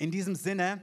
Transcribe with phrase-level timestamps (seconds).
[0.00, 0.82] In diesem Sinne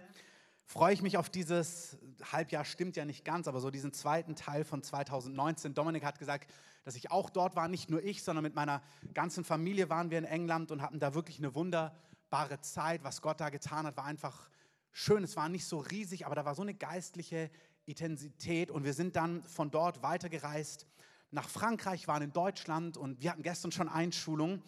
[0.63, 1.97] freue ich mich auf dieses
[2.31, 5.73] Halbjahr, stimmt ja nicht ganz, aber so diesen zweiten Teil von 2019.
[5.73, 8.83] Dominik hat gesagt, dass ich auch dort war, nicht nur ich, sondern mit meiner
[9.15, 13.03] ganzen Familie waren wir in England und hatten da wirklich eine wunderbare Zeit.
[13.03, 14.51] Was Gott da getan hat, war einfach
[14.91, 15.23] schön.
[15.23, 17.49] Es war nicht so riesig, aber da war so eine geistliche
[17.87, 20.85] Intensität und wir sind dann von dort weitergereist
[21.31, 24.61] nach Frankreich, waren in Deutschland und wir hatten gestern schon Einschulung.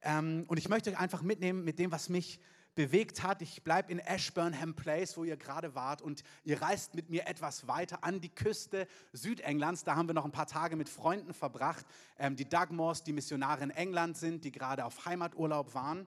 [0.00, 2.40] Ähm, und ich möchte euch einfach mitnehmen mit dem, was mich
[2.74, 3.42] bewegt hat.
[3.42, 7.66] Ich bleibe in Ashburnham Place, wo ihr gerade wart, und ihr reist mit mir etwas
[7.66, 9.84] weiter an die Küste Südenglands.
[9.84, 11.84] Da haben wir noch ein paar Tage mit Freunden verbracht,
[12.18, 16.06] ähm, die Dugmores, die Missionare in England sind, die gerade auf Heimaturlaub waren.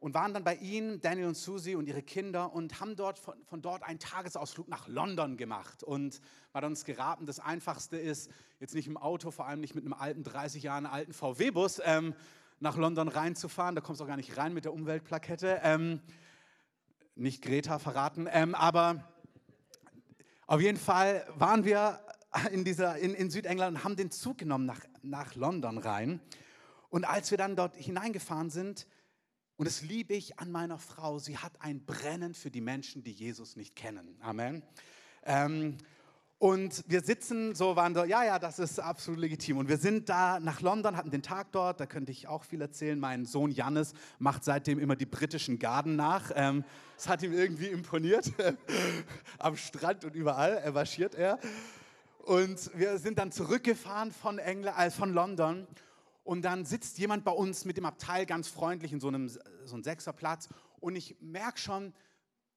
[0.00, 3.42] Und waren dann bei ihnen, Daniel und Susie und ihre Kinder, und haben dort von,
[3.46, 5.82] von dort einen Tagesausflug nach London gemacht.
[5.82, 6.20] Und
[6.52, 8.30] man hat uns geraten, das Einfachste ist,
[8.60, 12.14] jetzt nicht im Auto, vor allem nicht mit einem alten, 30 Jahre alten VW-Bus, ähm,
[12.64, 13.74] nach London reinzufahren.
[13.74, 15.60] Da kommst du auch gar nicht rein mit der Umweltplakette.
[15.62, 16.00] Ähm,
[17.14, 19.04] nicht Greta verraten, ähm, aber
[20.46, 22.00] auf jeden Fall waren wir
[22.50, 26.20] in, dieser, in, in Südengland und haben den Zug genommen nach, nach London rein.
[26.88, 28.88] Und als wir dann dort hineingefahren sind,
[29.56, 33.12] und das liebe ich an meiner Frau, sie hat ein Brennen für die Menschen, die
[33.12, 34.16] Jesus nicht kennen.
[34.20, 34.62] Amen.
[35.22, 35.76] Ähm,
[36.38, 39.56] und wir sitzen so, waren so, ja, ja, das ist absolut legitim.
[39.56, 42.60] Und wir sind da nach London, hatten den Tag dort, da könnte ich auch viel
[42.60, 42.98] erzählen.
[42.98, 46.32] Mein Sohn Jannis macht seitdem immer die britischen Garden nach.
[46.34, 46.64] Ähm,
[46.96, 48.32] das hat ihm irgendwie imponiert.
[49.38, 51.38] Am Strand und überall er marschiert er.
[52.18, 55.66] Und wir sind dann zurückgefahren von, England, äh, von London.
[56.24, 59.74] Und dann sitzt jemand bei uns mit dem Abteil ganz freundlich in so einem, so
[59.74, 60.48] einem Sechserplatz.
[60.80, 61.94] Und ich merke schon,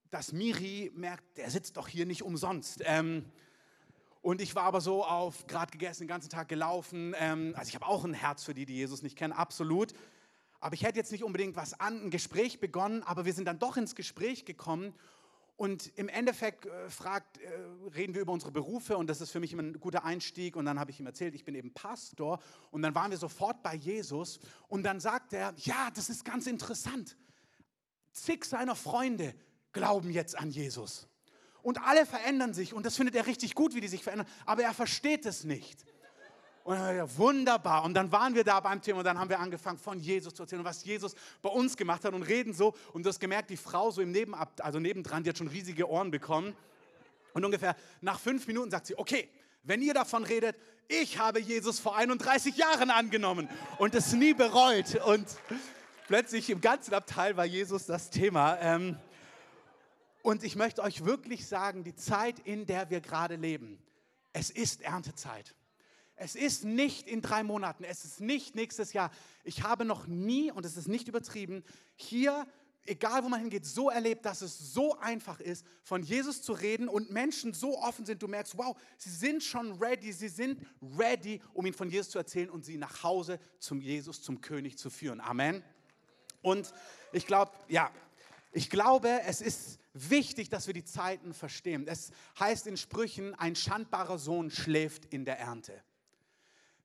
[0.10, 2.82] dass Miri merkt, der sitzt doch hier nicht umsonst.
[2.86, 3.26] Ähm,
[4.22, 7.16] und ich war aber so auf, gerade gegessen, den ganzen Tag gelaufen.
[7.18, 9.94] Ähm, also ich habe auch ein Herz für die, die Jesus nicht kennen, absolut.
[10.60, 13.60] Aber ich hätte jetzt nicht unbedingt was an, ein Gespräch begonnen, aber wir sind dann
[13.60, 14.94] doch ins Gespräch gekommen.
[15.56, 17.50] Und im Endeffekt äh, fragt, äh,
[17.96, 20.56] reden wir über unsere Berufe und das ist für mich immer ein guter Einstieg.
[20.56, 22.40] Und dann habe ich ihm erzählt, ich bin eben Pastor.
[22.70, 24.40] Und dann waren wir sofort bei Jesus.
[24.68, 27.18] Und dann sagt er, ja, das ist ganz interessant.
[28.12, 29.34] Zig seiner Freunde
[29.74, 31.08] glauben jetzt an Jesus.
[31.68, 34.64] Und alle verändern sich und das findet er richtig gut, wie die sich verändern, aber
[34.64, 35.78] er versteht es nicht.
[36.64, 37.84] Und dann, ja, wunderbar.
[37.84, 40.44] Und dann waren wir da beim Thema und dann haben wir angefangen von Jesus zu
[40.44, 42.74] erzählen und was Jesus bei uns gemacht hat und reden so.
[42.94, 45.90] Und du hast gemerkt, die Frau so im Nebenab, also nebendran, die hat schon riesige
[45.90, 46.56] Ohren bekommen.
[47.34, 49.30] Und ungefähr nach fünf Minuten sagt sie, okay,
[49.64, 50.56] wenn ihr davon redet,
[50.88, 54.96] ich habe Jesus vor 31 Jahren angenommen und es nie bereut.
[55.06, 55.28] Und
[56.08, 58.58] plötzlich im ganzen Abteil war Jesus das Thema.
[58.62, 58.98] Ähm,
[60.28, 63.82] und ich möchte euch wirklich sagen, die Zeit, in der wir gerade leben,
[64.34, 65.56] es ist Erntezeit.
[66.18, 69.10] Es ist nicht in drei Monaten, es ist nicht nächstes Jahr.
[69.46, 71.64] Ich habe noch nie, und es ist nicht übertrieben,
[71.96, 72.46] hier,
[72.84, 76.90] egal wo man hingeht, so erlebt, dass es so einfach ist, von Jesus zu reden
[76.90, 78.22] und Menschen so offen sind.
[78.22, 80.60] Du merkst, wow, sie sind schon ready, sie sind
[81.00, 84.78] ready, um ihnen von Jesus zu erzählen und sie nach Hause zum Jesus, zum König
[84.78, 85.22] zu führen.
[85.22, 85.64] Amen.
[86.42, 86.74] Und
[87.14, 87.90] ich glaube, ja,
[88.52, 91.88] ich glaube, es ist wichtig, dass wir die Zeiten verstehen.
[91.88, 95.84] Es heißt in Sprüchen, ein schandbarer Sohn schläft in der Ernte.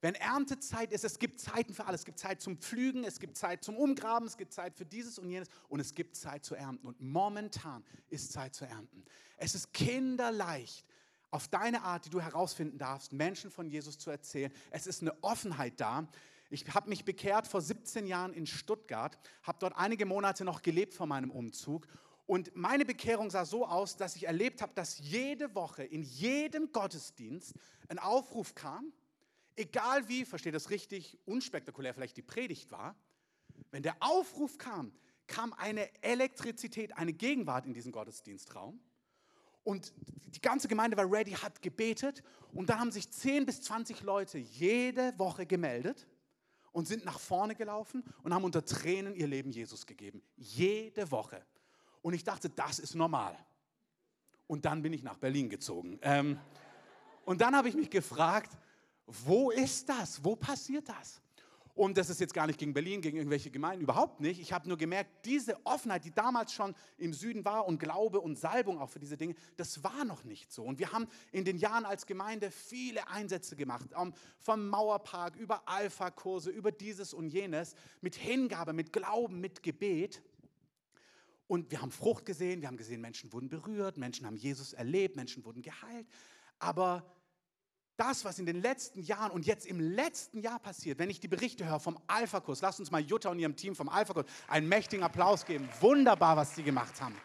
[0.00, 2.00] Wenn Erntezeit ist, es gibt Zeiten für alles.
[2.00, 5.16] Es gibt Zeit zum Pflügen, es gibt Zeit zum Umgraben, es gibt Zeit für dieses
[5.18, 6.88] und jenes und es gibt Zeit zu ernten.
[6.88, 9.04] Und momentan ist Zeit zu ernten.
[9.36, 10.84] Es ist kinderleicht,
[11.30, 14.52] auf deine Art, die du herausfinden darfst, Menschen von Jesus zu erzählen.
[14.70, 16.06] Es ist eine Offenheit da.
[16.50, 20.92] Ich habe mich bekehrt vor 17 Jahren in Stuttgart, habe dort einige Monate noch gelebt
[20.92, 21.86] vor meinem Umzug
[22.32, 26.72] und meine Bekehrung sah so aus, dass ich erlebt habe, dass jede Woche in jedem
[26.72, 27.52] Gottesdienst
[27.88, 28.90] ein Aufruf kam,
[29.54, 32.96] egal wie, versteht das richtig, unspektakulär vielleicht die Predigt war,
[33.70, 34.92] wenn der Aufruf kam,
[35.26, 38.80] kam eine Elektrizität, eine Gegenwart in diesen Gottesdienstraum.
[39.62, 42.22] Und die ganze Gemeinde war ready, hat gebetet.
[42.54, 46.08] Und dann haben sich 10 bis 20 Leute jede Woche gemeldet
[46.72, 50.22] und sind nach vorne gelaufen und haben unter Tränen ihr Leben Jesus gegeben.
[50.36, 51.44] Jede Woche.
[52.02, 53.36] Und ich dachte, das ist normal.
[54.46, 55.98] Und dann bin ich nach Berlin gezogen.
[56.02, 56.38] Ähm,
[57.24, 58.50] und dann habe ich mich gefragt,
[59.06, 60.24] wo ist das?
[60.24, 61.22] Wo passiert das?
[61.74, 64.40] Und das ist jetzt gar nicht gegen Berlin, gegen irgendwelche Gemeinden, überhaupt nicht.
[64.40, 68.38] Ich habe nur gemerkt, diese Offenheit, die damals schon im Süden war und Glaube und
[68.38, 70.64] Salbung auch für diese Dinge, das war noch nicht so.
[70.64, 73.88] Und wir haben in den Jahren als Gemeinde viele Einsätze gemacht,
[74.38, 80.22] vom Mauerpark über Alpha-Kurse, über dieses und jenes, mit Hingabe, mit Glauben, mit Gebet.
[81.52, 85.16] Und wir haben Frucht gesehen, wir haben gesehen, Menschen wurden berührt, Menschen haben Jesus erlebt,
[85.16, 86.06] Menschen wurden geheilt.
[86.58, 87.04] Aber
[87.98, 91.28] das, was in den letzten Jahren und jetzt im letzten Jahr passiert, wenn ich die
[91.28, 95.04] Berichte höre vom Alpha-Kurs, lasst uns mal Jutta und ihrem Team vom Alpha-Kurs einen mächtigen
[95.04, 95.68] Applaus geben.
[95.82, 97.16] Wunderbar, was sie gemacht haben.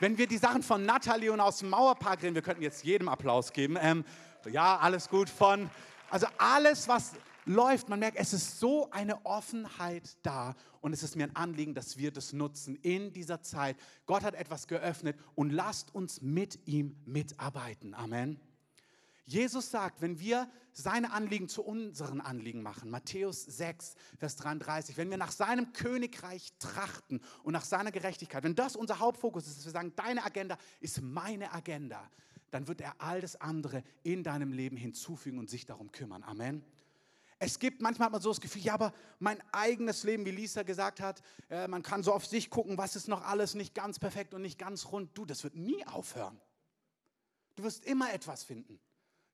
[0.00, 3.10] wenn wir die Sachen von Natalie und aus dem Mauerpark reden, wir könnten jetzt jedem
[3.10, 3.76] Applaus geben.
[3.78, 4.06] Ähm,
[4.50, 5.68] ja, alles gut von.
[6.08, 7.12] Also alles, was
[7.44, 11.74] läuft, man merkt, es ist so eine Offenheit da und es ist mir ein Anliegen,
[11.74, 13.76] dass wir das nutzen in dieser Zeit.
[14.06, 17.94] Gott hat etwas geöffnet und lasst uns mit ihm mitarbeiten.
[17.94, 18.40] Amen.
[19.24, 25.10] Jesus sagt, wenn wir seine Anliegen zu unseren Anliegen machen, Matthäus 6, Vers 33, wenn
[25.10, 29.64] wir nach seinem Königreich trachten und nach seiner Gerechtigkeit, wenn das unser Hauptfokus ist, dass
[29.64, 32.10] wir sagen, deine Agenda ist meine Agenda,
[32.50, 36.22] dann wird er all das andere in deinem Leben hinzufügen und sich darum kümmern.
[36.24, 36.64] Amen.
[37.44, 40.62] Es gibt manchmal hat man so das Gefühl, ja, aber mein eigenes Leben, wie Lisa
[40.62, 43.98] gesagt hat, äh, man kann so auf sich gucken, was ist noch alles nicht ganz
[43.98, 45.10] perfekt und nicht ganz rund.
[45.18, 46.40] Du, das wird nie aufhören.
[47.56, 48.78] Du wirst immer etwas finden.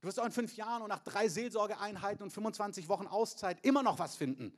[0.01, 3.83] Du wirst auch in fünf Jahren und nach drei Seelsorgeeinheiten und 25 Wochen Auszeit immer
[3.83, 4.57] noch was finden.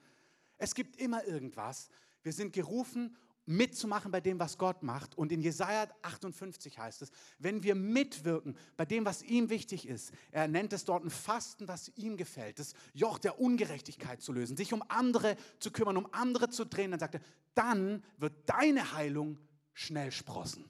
[0.56, 1.88] Es gibt immer irgendwas.
[2.23, 5.16] Wir sind gerufen, mitzumachen bei dem, was Gott macht.
[5.16, 10.12] Und in Jesaja 58 heißt es, wenn wir mitwirken bei dem, was ihm wichtig ist,
[10.31, 14.56] er nennt es dort ein Fasten, was ihm gefällt, das Joch der Ungerechtigkeit zu lösen,
[14.56, 17.20] sich um andere zu kümmern, um andere zu drehen, dann sagt er,
[17.54, 19.38] dann wird deine Heilung
[19.72, 20.64] schnell sprossen.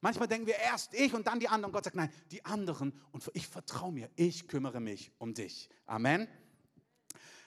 [0.00, 1.72] Manchmal denken wir erst ich und dann die anderen.
[1.72, 5.68] Gott sagt, nein, die anderen und ich vertraue mir, ich kümmere mich um dich.
[5.86, 6.28] Amen.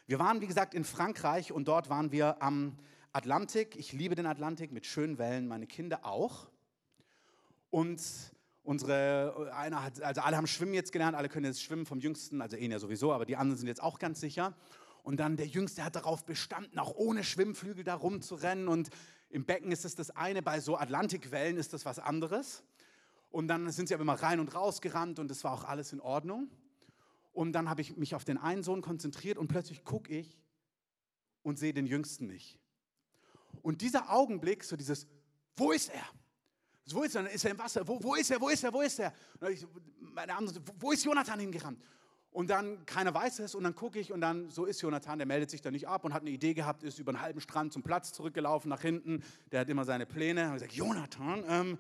[0.06, 2.78] Wir waren, wie gesagt, in Frankreich und dort waren wir am
[3.14, 3.76] Atlantik.
[3.76, 6.48] Ich liebe den Atlantik mit schönen Wellen, meine Kinder auch.
[7.70, 8.02] Und
[8.64, 12.42] unsere, einer hat, also alle haben Schwimmen jetzt gelernt, alle können jetzt schwimmen vom Jüngsten,
[12.42, 14.54] also ihn ja sowieso, aber die anderen sind jetzt auch ganz sicher.
[15.04, 18.90] Und dann der Jüngste hat darauf bestanden, auch ohne Schwimmflügel da rumzurennen und
[19.30, 22.64] im Becken ist es das eine, bei so Atlantikwellen ist das was anderes.
[23.30, 25.92] Und dann sind sie aber immer rein und raus gerannt und es war auch alles
[25.92, 26.50] in Ordnung.
[27.34, 30.38] Und dann habe ich mich auf den einen Sohn konzentriert und plötzlich gucke ich
[31.44, 32.61] und sehe den Jüngsten nicht.
[33.62, 35.08] Und dieser Augenblick, so dieses,
[35.56, 36.06] wo ist er?
[36.88, 37.24] Wo ist er?
[37.24, 37.88] Dann ist er im Wasser.
[37.88, 38.42] Wo, wo ist er?
[38.42, 38.74] Wo ist er?
[38.74, 39.14] Wo ist er?
[39.50, 39.66] Ich,
[40.00, 41.80] meine Arme, wo ist Jonathan hingerannt?
[42.32, 45.28] Und dann, keiner weiß es, und dann gucke ich und dann, so ist Jonathan, der
[45.28, 47.74] meldet sich da nicht ab und hat eine Idee gehabt, ist über einen halben Strand
[47.74, 49.22] zum Platz zurückgelaufen, nach hinten,
[49.52, 50.48] der hat immer seine Pläne.
[50.48, 51.78] Und ich gesagt, Jonathan, ähm,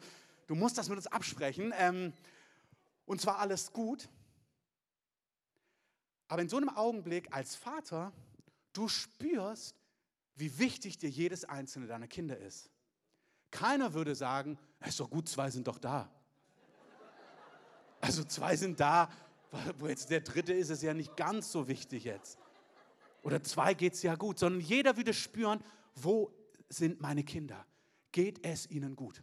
[0.47, 1.73] du musst das mit uns absprechen.
[1.77, 2.11] Ähm,
[3.05, 4.09] und zwar alles gut.
[6.27, 8.11] Aber in so einem Augenblick als Vater,
[8.73, 9.80] du spürst,
[10.41, 12.69] wie wichtig dir jedes einzelne deiner Kinder ist.
[13.51, 16.11] Keiner würde sagen, es ist doch gut, zwei sind doch da.
[18.01, 19.09] Also zwei sind da,
[19.77, 22.39] wo jetzt der dritte ist, ist ja nicht ganz so wichtig jetzt.
[23.21, 26.33] Oder zwei geht es ja gut, sondern jeder würde spüren, wo
[26.69, 27.63] sind meine Kinder?
[28.11, 29.21] Geht es ihnen gut?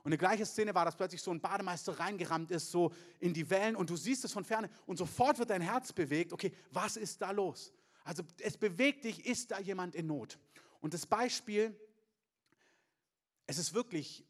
[0.00, 3.48] Und eine gleiche Szene war, dass plötzlich so ein Bademeister reingerammt ist, so in die
[3.48, 6.34] Wellen und du siehst es von ferne und sofort wird dein Herz bewegt.
[6.34, 7.72] Okay, was ist da los?
[8.08, 10.38] Also es bewegt dich, ist da jemand in Not?
[10.80, 11.78] Und das Beispiel,
[13.46, 14.24] es ist wirklich,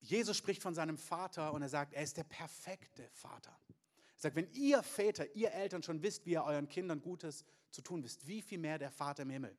[0.00, 3.58] Jesus spricht von seinem Vater und er sagt, er ist der perfekte Vater.
[3.68, 7.80] Er sagt, wenn ihr Väter, ihr Eltern schon wisst, wie ihr euren Kindern Gutes zu
[7.80, 9.56] tun wisst, wie viel mehr der Vater im Himmel.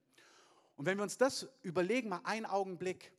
[0.75, 3.11] Und wenn wir uns das überlegen, mal einen Augenblick,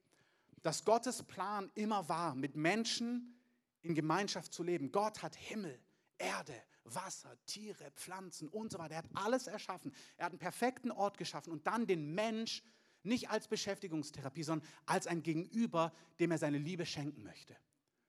[0.62, 3.40] dass Gottes Plan immer war, mit Menschen
[3.80, 4.92] in Gemeinschaft zu leben.
[4.92, 5.80] Gott hat Himmel,
[6.16, 6.54] Erde,
[6.84, 8.94] Wasser, Tiere, Pflanzen und so weiter.
[8.94, 9.94] Er hat alles erschaffen.
[10.16, 12.62] Er hat einen perfekten Ort geschaffen und dann den Mensch
[13.02, 17.56] nicht als Beschäftigungstherapie, sondern als ein Gegenüber, dem er seine Liebe schenken möchte.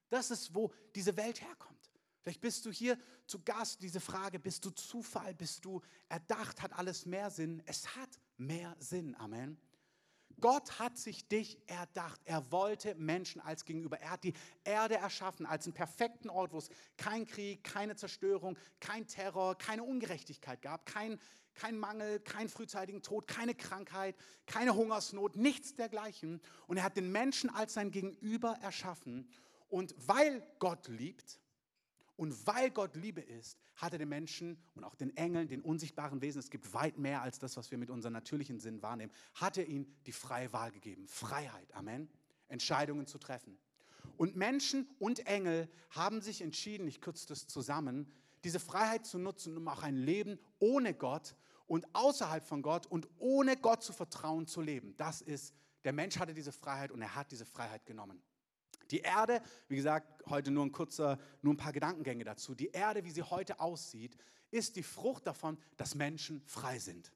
[0.08, 1.90] Das ist, wo diese Welt herkommt.
[2.22, 6.72] Vielleicht bist du hier zu Gast, diese Frage, bist du Zufall, bist du erdacht, hat
[6.72, 7.62] alles mehr Sinn?
[7.66, 9.58] Es hat mehr Sinn, Amen.
[10.40, 12.20] Gott hat sich dich erdacht.
[12.24, 14.00] Er wollte Menschen als Gegenüber.
[14.00, 18.56] Er hat die Erde erschaffen als einen perfekten Ort, wo es kein Krieg, keine Zerstörung,
[18.80, 21.20] kein Terror, keine Ungerechtigkeit gab, kein,
[21.54, 26.40] kein Mangel, keinen frühzeitigen Tod, keine Krankheit, keine Hungersnot, nichts dergleichen.
[26.66, 29.28] Und er hat den Menschen als sein Gegenüber erschaffen.
[29.68, 31.40] Und weil Gott liebt,
[32.16, 36.20] und weil Gott Liebe ist, hat er den Menschen und auch den Engeln, den unsichtbaren
[36.20, 39.58] Wesen, es gibt weit mehr als das, was wir mit unserem natürlichen Sinn wahrnehmen, hat
[39.58, 41.08] er ihnen die freie Wahl gegeben.
[41.08, 42.08] Freiheit, Amen.
[42.48, 43.58] Entscheidungen zu treffen.
[44.16, 48.12] Und Menschen und Engel haben sich entschieden, ich kürze das zusammen,
[48.44, 51.34] diese Freiheit zu nutzen, um auch ein Leben ohne Gott
[51.66, 54.94] und außerhalb von Gott und ohne Gott zu vertrauen zu leben.
[54.98, 58.22] Das ist, der Mensch hatte diese Freiheit und er hat diese Freiheit genommen.
[58.90, 62.54] Die Erde, wie gesagt, heute nur ein kurzer, nur ein paar Gedankengänge dazu.
[62.54, 64.16] Die Erde, wie sie heute aussieht,
[64.50, 67.12] ist die Frucht davon, dass Menschen frei sind.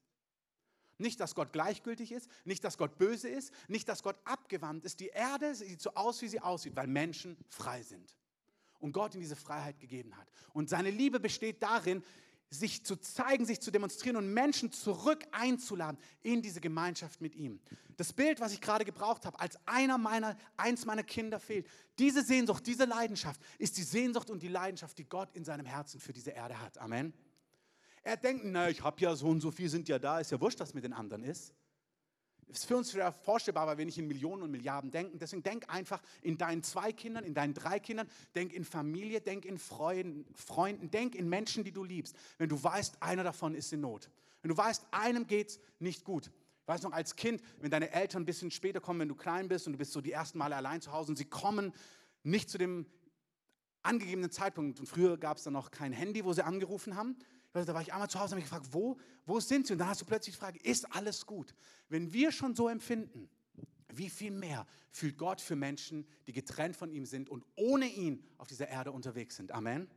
[0.98, 4.98] Nicht, dass Gott gleichgültig ist, nicht, dass Gott böse ist, nicht, dass Gott abgewandt ist.
[4.98, 8.16] Die Erde sieht so aus, wie sie aussieht, weil Menschen frei sind.
[8.80, 10.28] Und Gott ihnen diese Freiheit gegeben hat.
[10.52, 12.02] Und seine Liebe besteht darin,
[12.50, 17.60] sich zu zeigen, sich zu demonstrieren und Menschen zurück einzuladen in diese Gemeinschaft mit ihm.
[17.96, 21.66] Das Bild, was ich gerade gebraucht habe, als einer meiner, eins meiner Kinder fehlt,
[21.98, 26.00] diese Sehnsucht, diese Leidenschaft ist die Sehnsucht und die Leidenschaft, die Gott in seinem Herzen
[26.00, 26.78] für diese Erde hat.
[26.78, 27.12] Amen.
[28.02, 30.40] Er denkt, na, ich habe ja so und so viel sind ja da, ist ja
[30.40, 31.52] wurscht, was mit den anderen ist.
[32.48, 35.18] Ist für uns schwer vorstellbar, weil wir nicht in Millionen und Milliarden denken.
[35.18, 39.44] Deswegen denk einfach in deinen zwei Kindern, in deinen drei Kindern, denk in Familie, denk
[39.44, 42.16] in Freunden, Freunden, denk in Menschen, die du liebst.
[42.38, 44.10] Wenn du weißt, einer davon ist in Not.
[44.40, 46.30] Wenn du weißt, einem geht es nicht gut.
[46.62, 49.48] Ich weiß noch, als Kind, wenn deine Eltern ein bisschen später kommen, wenn du klein
[49.48, 51.72] bist und du bist so die ersten Male allein zu Hause und sie kommen
[52.22, 52.86] nicht zu dem
[53.82, 54.80] angegebenen Zeitpunkt.
[54.80, 57.16] Und früher gab es dann noch kein Handy, wo sie angerufen haben.
[57.52, 59.72] Da war ich einmal zu Hause und habe mich gefragt, wo, wo sind sie?
[59.72, 61.54] Und dann hast du plötzlich die Frage, ist alles gut?
[61.88, 63.28] Wenn wir schon so empfinden,
[63.92, 68.22] wie viel mehr fühlt Gott für Menschen, die getrennt von ihm sind und ohne ihn
[68.36, 69.52] auf dieser Erde unterwegs sind?
[69.52, 69.88] Amen.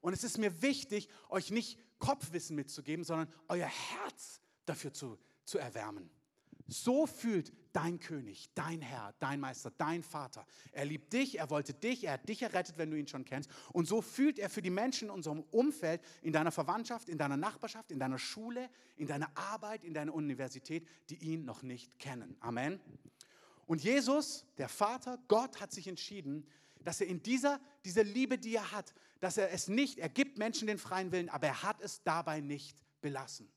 [0.00, 5.58] Und es ist mir wichtig, euch nicht Kopfwissen mitzugeben, sondern euer Herz dafür zu, zu
[5.58, 6.10] erwärmen.
[6.66, 10.46] So fühlt dein König, dein Herr, dein Meister, dein Vater.
[10.72, 13.50] Er liebt dich, er wollte dich, er hat dich errettet, wenn du ihn schon kennst.
[13.72, 17.36] Und so fühlt er für die Menschen in unserem Umfeld, in deiner Verwandtschaft, in deiner
[17.36, 22.36] Nachbarschaft, in deiner Schule, in deiner Arbeit, in deiner Universität, die ihn noch nicht kennen.
[22.40, 22.80] Amen.
[23.66, 26.46] Und Jesus, der Vater, Gott hat sich entschieden,
[26.82, 30.38] dass er in dieser, dieser Liebe, die er hat, dass er es nicht, er gibt
[30.38, 33.50] Menschen den freien Willen, aber er hat es dabei nicht belassen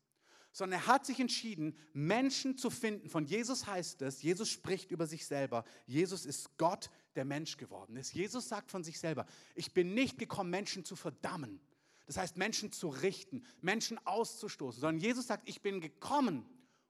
[0.54, 3.10] sondern er hat sich entschieden, Menschen zu finden.
[3.10, 5.66] Von Jesus heißt es, Jesus spricht über sich selber.
[5.88, 8.14] Jesus ist Gott, der Mensch geworden ist.
[8.14, 11.60] Jesus sagt von sich selber, ich bin nicht gekommen, Menschen zu verdammen.
[12.06, 16.46] Das heißt, Menschen zu richten, Menschen auszustoßen, sondern Jesus sagt, ich bin gekommen,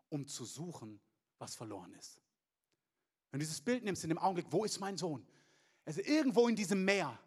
[0.09, 0.99] um zu suchen,
[1.39, 2.21] was verloren ist.
[3.31, 5.25] Wenn du dieses Bild nimmst in dem Augenblick, wo ist mein Sohn?
[5.85, 7.17] Also irgendwo in diesem Meer.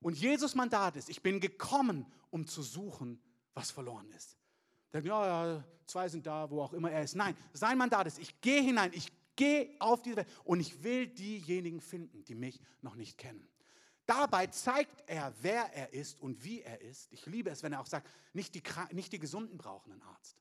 [0.00, 3.20] Und Jesus Mandat ist, ich bin gekommen, um zu suchen,
[3.52, 4.38] was verloren ist.
[4.96, 7.16] Denken, ja, ja, zwei sind da, wo auch immer er ist.
[7.16, 11.06] Nein, sein Mandat ist, ich gehe hinein, ich gehe auf diese Welt und ich will
[11.06, 13.46] diejenigen finden, die mich noch nicht kennen.
[14.06, 17.12] Dabei zeigt er, wer er ist und wie er ist.
[17.12, 18.62] Ich liebe es, wenn er auch sagt, nicht die,
[18.92, 20.40] nicht die Gesunden brauchen einen Arzt.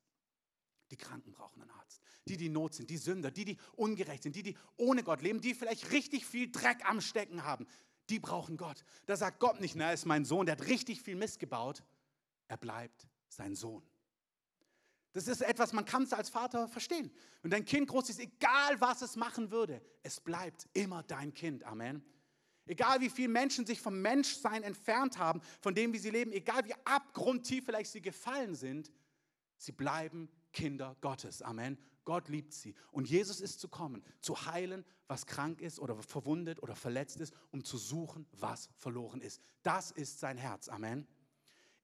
[0.91, 2.01] Die Kranken brauchen einen Arzt.
[2.27, 5.41] Die, die Not sind, die Sünder, die, die ungerecht sind, die, die ohne Gott leben,
[5.41, 7.67] die vielleicht richtig viel Dreck am Stecken haben,
[8.09, 8.85] die brauchen Gott.
[9.07, 11.83] Da sagt Gott nicht, na, ist mein Sohn, der hat richtig viel Mist gebaut.
[12.47, 13.83] Er bleibt sein Sohn.
[15.15, 17.09] Das ist etwas, man kann es als Vater verstehen.
[17.41, 21.63] Wenn dein Kind groß ist, egal was es machen würde, es bleibt immer dein Kind.
[21.63, 22.03] Amen.
[22.65, 26.65] Egal wie viele Menschen sich vom Menschsein entfernt haben, von dem, wie sie leben, egal
[26.65, 28.91] wie abgrundtief vielleicht sie gefallen sind,
[29.55, 31.41] sie bleiben Kinder Gottes.
[31.41, 31.77] Amen.
[32.03, 32.75] Gott liebt sie.
[32.91, 37.33] Und Jesus ist zu kommen, zu heilen, was krank ist oder verwundet oder verletzt ist,
[37.51, 39.41] um zu suchen, was verloren ist.
[39.63, 40.67] Das ist sein Herz.
[40.67, 41.07] Amen.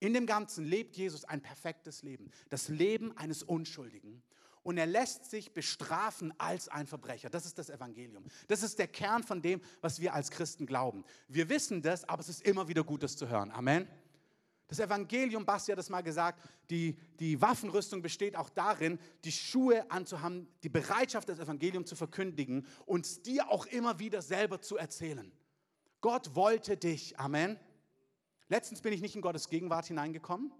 [0.01, 4.24] In dem Ganzen lebt Jesus ein perfektes Leben, das Leben eines Unschuldigen.
[4.63, 7.29] Und er lässt sich bestrafen als ein Verbrecher.
[7.29, 8.25] Das ist das Evangelium.
[8.48, 11.05] Das ist der Kern von dem, was wir als Christen glauben.
[11.27, 13.51] Wir wissen das, aber es ist immer wieder gut, das zu hören.
[13.51, 13.88] Amen.
[14.67, 16.41] Das Evangelium, Basti hat das mal gesagt,
[16.72, 22.65] die, die Waffenrüstung besteht auch darin, die Schuhe anzuhaben, die Bereitschaft, das Evangelium zu verkündigen
[22.88, 25.31] und dir auch immer wieder selber zu erzählen.
[26.00, 27.20] Gott wollte dich.
[27.20, 27.60] Amen.
[28.51, 30.51] Letztens bin ich nicht in Gottes Gegenwart hineingekommen.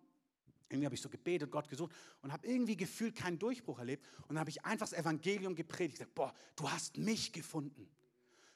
[0.70, 4.08] Irgendwie habe ich so gebetet, Gott gesucht und habe irgendwie gefühlt keinen Durchbruch erlebt.
[4.22, 5.96] Und dann habe ich einfach das Evangelium gepredigt.
[5.96, 7.90] Ich gesagt, boah, du hast mich gefunden.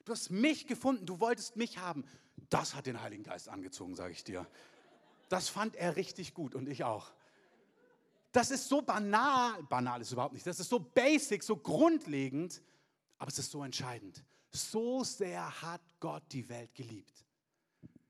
[0.05, 2.05] Du hast mich gefunden, du wolltest mich haben.
[2.49, 4.47] Das hat den Heiligen Geist angezogen, sage ich dir.
[5.27, 7.11] Das fand er richtig gut und ich auch.
[8.31, 12.61] Das ist so banal, banal ist überhaupt nicht, das ist so basic, so grundlegend,
[13.17, 14.23] aber es ist so entscheidend.
[14.53, 17.24] So sehr hat Gott die Welt geliebt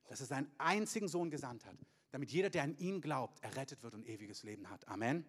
[0.08, 1.78] dass er seinen einzigen Sohn gesandt hat,
[2.12, 4.88] damit jeder, der an ihn glaubt, errettet wird und ewiges Leben hat.
[4.88, 5.26] Amen.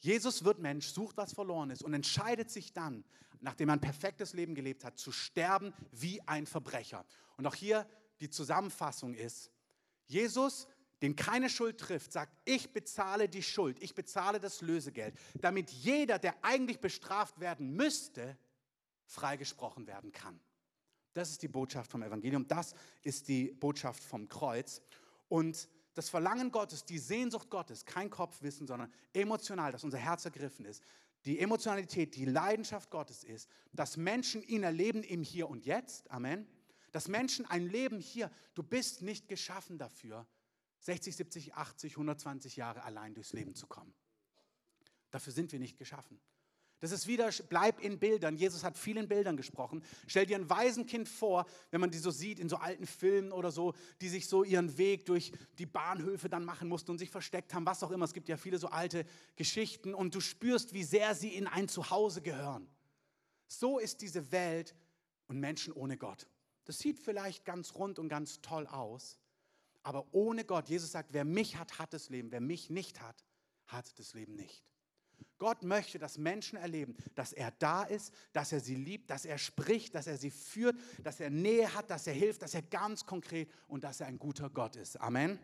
[0.00, 3.04] Jesus wird Mensch, sucht, was verloren ist und entscheidet sich dann,
[3.40, 7.06] nachdem er ein perfektes Leben gelebt hat, zu sterben wie ein Verbrecher.
[7.36, 7.86] Und auch hier
[8.20, 9.50] die Zusammenfassung ist,
[10.06, 10.66] Jesus,
[11.02, 16.18] den keine Schuld trifft, sagt, ich bezahle die Schuld, ich bezahle das Lösegeld, damit jeder,
[16.18, 18.36] der eigentlich bestraft werden müsste,
[19.06, 20.40] freigesprochen werden kann.
[21.14, 24.82] Das ist die Botschaft vom Evangelium, das ist die Botschaft vom Kreuz.
[25.28, 30.66] Und das Verlangen Gottes, die Sehnsucht Gottes, kein Kopfwissen, sondern emotional, dass unser Herz ergriffen
[30.66, 30.82] ist,
[31.24, 36.46] die Emotionalität, die Leidenschaft Gottes ist, dass Menschen ihn erleben im Hier und Jetzt, Amen,
[36.92, 40.26] dass Menschen ein Leben hier, du bist nicht geschaffen dafür,
[40.80, 43.94] 60, 70, 80, 120 Jahre allein durchs Leben zu kommen.
[45.10, 46.20] Dafür sind wir nicht geschaffen.
[46.80, 48.36] Das ist wieder, bleib in Bildern.
[48.36, 49.82] Jesus hat viel in Bildern gesprochen.
[50.06, 53.50] Stell dir ein Waisenkind vor, wenn man die so sieht in so alten Filmen oder
[53.50, 57.54] so, die sich so ihren Weg durch die Bahnhöfe dann machen mussten und sich versteckt
[57.54, 58.04] haben, was auch immer.
[58.04, 61.68] Es gibt ja viele so alte Geschichten und du spürst, wie sehr sie in ein
[61.68, 62.68] Zuhause gehören.
[63.46, 64.74] So ist diese Welt
[65.26, 66.28] und Menschen ohne Gott.
[66.64, 69.18] Das sieht vielleicht ganz rund und ganz toll aus,
[69.84, 72.32] aber ohne Gott, Jesus sagt, wer mich hat, hat das Leben.
[72.32, 73.24] Wer mich nicht hat,
[73.66, 74.64] hat das Leben nicht.
[75.44, 79.36] Gott möchte, dass Menschen erleben, dass er da ist, dass er sie liebt, dass er
[79.36, 83.04] spricht, dass er sie führt, dass er Nähe hat, dass er hilft, dass er ganz
[83.04, 84.98] konkret und dass er ein guter Gott ist.
[85.02, 85.38] Amen.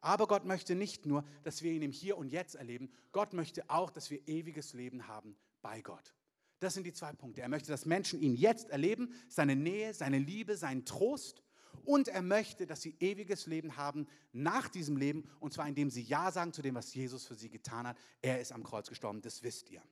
[0.00, 3.70] Aber Gott möchte nicht nur, dass wir ihn im Hier und Jetzt erleben, Gott möchte
[3.70, 6.16] auch, dass wir ewiges Leben haben bei Gott.
[6.58, 7.42] Das sind die zwei Punkte.
[7.42, 11.44] Er möchte, dass Menschen ihn jetzt erleben, seine Nähe, seine Liebe, seinen Trost
[11.84, 16.02] und er möchte, dass sie ewiges Leben haben nach diesem Leben, und zwar indem sie
[16.02, 17.96] Ja sagen zu dem, was Jesus für sie getan hat.
[18.20, 19.82] Er ist am Kreuz gestorben, das wisst ihr.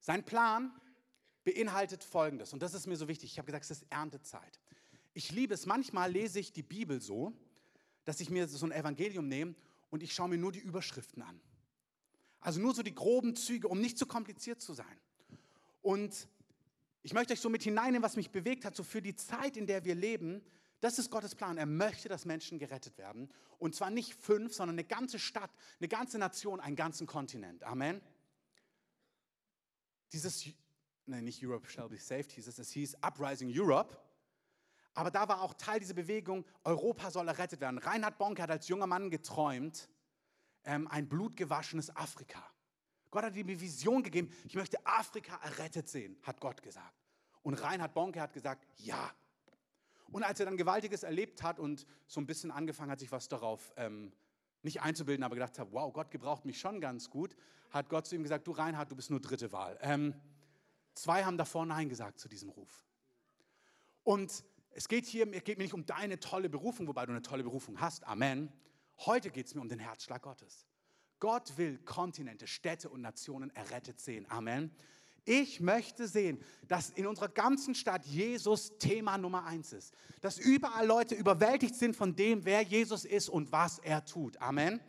[0.00, 0.72] Sein Plan
[1.44, 3.32] beinhaltet Folgendes, und das ist mir so wichtig.
[3.32, 4.60] Ich habe gesagt, es ist Erntezeit.
[5.14, 7.32] Ich liebe es, manchmal lese ich die Bibel so,
[8.04, 9.54] dass ich mir so ein Evangelium nehme
[9.90, 11.40] und ich schaue mir nur die Überschriften an.
[12.40, 14.98] Also nur so die groben Züge, um nicht zu kompliziert zu sein.
[15.80, 16.28] Und
[17.02, 19.66] ich möchte euch so mit hineinnehmen, was mich bewegt hat, so für die Zeit, in
[19.66, 20.44] der wir leben.
[20.80, 21.58] Das ist Gottes Plan.
[21.58, 23.32] Er möchte, dass Menschen gerettet werden.
[23.58, 27.64] Und zwar nicht fünf, sondern eine ganze Stadt, eine ganze Nation, einen ganzen Kontinent.
[27.64, 28.00] Amen.
[30.12, 30.46] Dieses,
[31.06, 33.96] nein, nicht Europe shall be saved, hieß es, es hieß Uprising Europe.
[34.94, 37.78] Aber da war auch Teil dieser Bewegung, Europa soll errettet werden.
[37.78, 39.88] Reinhard Bonke hat als junger Mann geträumt,
[40.64, 42.51] ähm, ein blutgewaschenes Afrika.
[43.12, 47.04] Gott hat ihm die Vision gegeben, ich möchte Afrika errettet sehen, hat Gott gesagt.
[47.42, 49.12] Und Reinhard Bonke hat gesagt, ja.
[50.10, 53.28] Und als er dann Gewaltiges erlebt hat und so ein bisschen angefangen hat, sich was
[53.28, 54.12] darauf ähm,
[54.62, 57.36] nicht einzubilden, aber gedacht hat, wow, Gott gebraucht mich schon ganz gut,
[57.70, 59.78] hat Gott zu ihm gesagt, du Reinhard, du bist nur dritte Wahl.
[59.82, 60.14] Ähm,
[60.94, 62.86] zwei haben davor Nein gesagt zu diesem Ruf.
[64.04, 67.22] Und es geht hier, es geht mir nicht um deine tolle Berufung, wobei du eine
[67.22, 68.50] tolle Berufung hast, Amen.
[69.00, 70.66] Heute geht es mir um den Herzschlag Gottes.
[71.22, 74.26] Gott will Kontinente, Städte und Nationen errettet sehen.
[74.28, 74.72] Amen.
[75.24, 79.94] Ich möchte sehen, dass in unserer ganzen Stadt Jesus Thema Nummer eins ist.
[80.20, 84.36] Dass überall Leute überwältigt sind von dem, wer Jesus ist und was er tut.
[84.38, 84.80] Amen.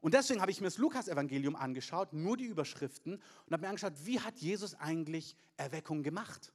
[0.00, 3.94] Und deswegen habe ich mir das Lukas-Evangelium angeschaut, nur die Überschriften, und habe mir angeschaut,
[4.02, 6.52] wie hat Jesus eigentlich Erweckung gemacht?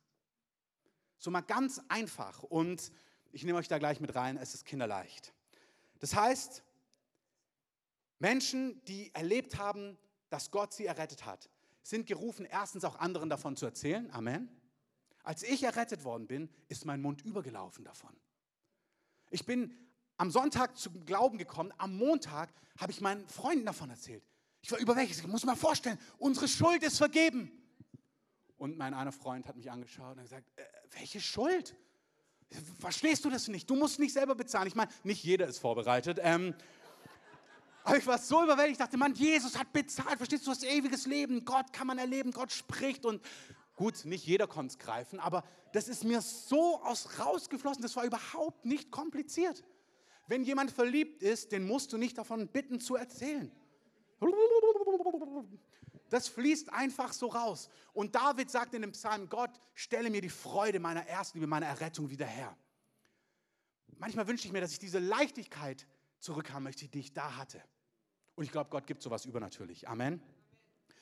[1.20, 2.44] So mal ganz einfach.
[2.44, 2.92] Und
[3.32, 5.34] ich nehme euch da gleich mit rein, es ist kinderleicht.
[6.00, 6.66] Das heißt,
[8.20, 9.98] Menschen, die erlebt haben,
[10.30, 11.50] dass Gott sie errettet hat,
[11.84, 14.12] sind gerufen, erstens auch anderen davon zu erzählen.
[14.12, 14.50] Amen.
[15.24, 18.16] Als ich errettet worden bin, ist mein Mund übergelaufen davon.
[19.30, 19.76] Ich bin
[20.18, 24.24] am Sonntag zum Glauben gekommen, am Montag habe ich meinen Freunden davon erzählt.
[24.62, 27.52] Ich war überwältigt, ich muss mir vorstellen, unsere Schuld ist vergeben.
[28.58, 31.76] Und mein einer Freund hat mich angeschaut und gesagt, äh, welche Schuld?
[32.80, 33.70] Verstehst du das nicht?
[33.70, 34.68] Du musst nicht selber bezahlen.
[34.68, 36.20] Ich meine, nicht jeder ist vorbereitet.
[36.22, 36.56] Ähm,
[37.88, 41.06] aber ich war so überwältigt, ich dachte, Mann, Jesus hat bezahlt, verstehst du, das ewiges
[41.06, 43.22] Leben, Gott kann man erleben, Gott spricht und
[43.78, 48.04] gut, nicht jeder konnte es greifen, aber das ist mir so aus rausgeflossen, das war
[48.04, 49.64] überhaupt nicht kompliziert.
[50.28, 53.50] Wenn jemand verliebt ist, den musst du nicht davon bitten zu erzählen.
[56.10, 57.70] Das fließt einfach so raus.
[57.94, 62.10] Und David sagt in dem Psalm, Gott, stelle mir die Freude meiner Erstliebe, meiner Errettung
[62.10, 62.58] wieder her.
[63.98, 65.88] Manchmal wünsche ich mir, dass ich diese Leichtigkeit
[66.20, 67.64] zurückhaben möchte, die ich da hatte.
[68.38, 69.90] Und ich glaube, Gott gibt sowas übernatürlich.
[69.90, 70.22] Amen.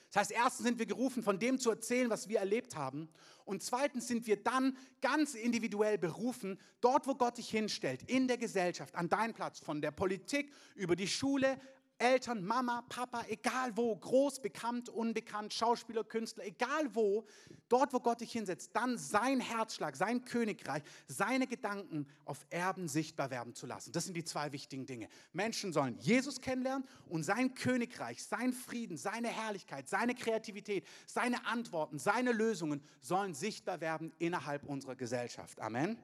[0.10, 3.10] Das heißt, erstens sind wir gerufen, von dem zu erzählen, was wir erlebt haben.
[3.44, 8.38] Und zweitens sind wir dann ganz individuell berufen, dort, wo Gott dich hinstellt, in der
[8.38, 11.60] Gesellschaft, an deinen Platz, von der Politik über die Schule,
[11.98, 17.26] Eltern, Mama, Papa, egal wo, groß, bekannt, unbekannt, Schauspieler, Künstler, egal wo,
[17.70, 23.32] dort, wo Gott dich hinsetzt, dann sein Herzschlag, sein Königreich, seine Gedanken auf Erben sichtbar
[23.32, 23.92] werden zu lassen.
[23.94, 25.08] Das sind die zwei wichtigen Dinge.
[25.32, 31.98] Menschen sollen Jesus kennenlernen und sein Königreich, sein Frieden, seine Herrlichkeit, seine Kreativität, seine Antworten,
[31.98, 35.62] seine Lösungen sollen sichtbar werden innerhalb unserer Gesellschaft.
[35.62, 35.98] Amen.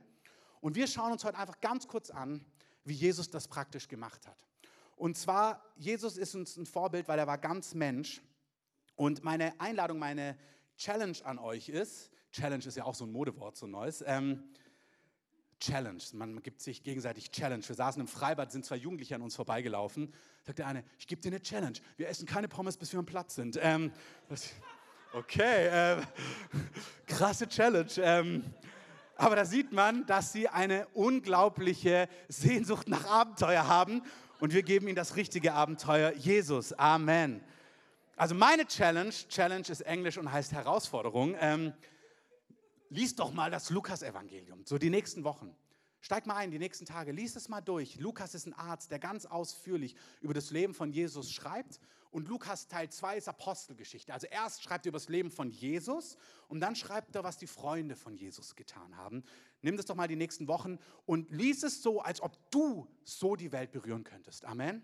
[0.62, 2.46] Und wir schauen uns heute einfach ganz kurz an,
[2.86, 4.51] wie Jesus das praktisch gemacht hat.
[5.02, 8.22] Und zwar, Jesus ist uns ein Vorbild, weil er war ganz Mensch.
[8.96, 10.38] Und meine Einladung, meine
[10.78, 14.44] Challenge an euch ist, Challenge ist ja auch so ein Modewort, so ein neues, ähm,
[15.60, 16.04] Challenge.
[16.14, 17.68] Man gibt sich gegenseitig Challenge.
[17.68, 20.14] Wir saßen im Freibad, sind zwei Jugendliche an uns vorbeigelaufen.
[20.44, 21.80] Sagt der eine, ich gebe dir eine Challenge.
[21.98, 23.58] Wir essen keine Pommes, bis wir am Platz sind.
[23.60, 23.92] Ähm,
[25.14, 26.02] okay, äh,
[27.08, 27.90] krasse Challenge.
[27.98, 28.44] Ähm,
[29.16, 34.04] aber da sieht man, dass sie eine unglaubliche Sehnsucht nach Abenteuer haben
[34.42, 36.74] und wir geben ihnen das richtige Abenteuer, Jesus.
[36.74, 37.44] Amen.
[38.16, 41.36] Also meine Challenge, Challenge ist Englisch und heißt Herausforderung.
[41.40, 41.74] Ähm,
[42.90, 45.56] lies doch mal das Lukas-Evangelium, so die nächsten Wochen.
[46.02, 47.98] Steig mal ein, die nächsten Tage, lies es mal durch.
[47.98, 51.80] Lukas ist ein Arzt, der ganz ausführlich über das Leben von Jesus schreibt.
[52.12, 54.14] Und Lukas Teil 2 ist Apostelgeschichte.
[54.14, 56.18] Also erst schreibt er über das Leben von Jesus
[56.50, 59.24] und dann schreibt er, was die Freunde von Jesus getan haben.
[59.62, 63.38] Nimm das doch mal die nächsten Wochen und lies es so, als ob du so
[63.38, 64.44] die Welt berühren könntest.
[64.44, 64.84] Amen.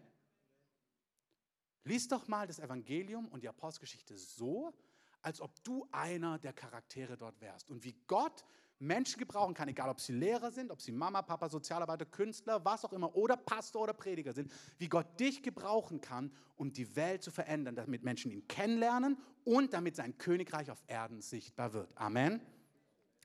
[1.83, 4.73] Lies doch mal das Evangelium und die Apostelgeschichte so,
[5.21, 7.69] als ob du einer der Charaktere dort wärst.
[7.69, 8.45] Und wie Gott
[8.79, 12.85] Menschen gebrauchen kann, egal ob sie Lehrer sind, ob sie Mama, Papa, Sozialarbeiter, Künstler, was
[12.85, 17.23] auch immer, oder Pastor oder Prediger sind, wie Gott dich gebrauchen kann, um die Welt
[17.23, 21.89] zu verändern, damit Menschen ihn kennenlernen und damit sein Königreich auf Erden sichtbar wird.
[21.95, 22.41] Amen.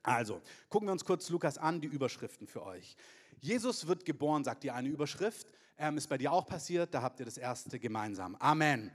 [0.01, 2.97] Also, gucken wir uns kurz Lukas an, die Überschriften für euch.
[3.39, 5.47] Jesus wird geboren, sagt dir eine Überschrift.
[5.77, 8.35] Ähm, ist bei dir auch passiert, da habt ihr das erste gemeinsam.
[8.35, 8.91] Amen.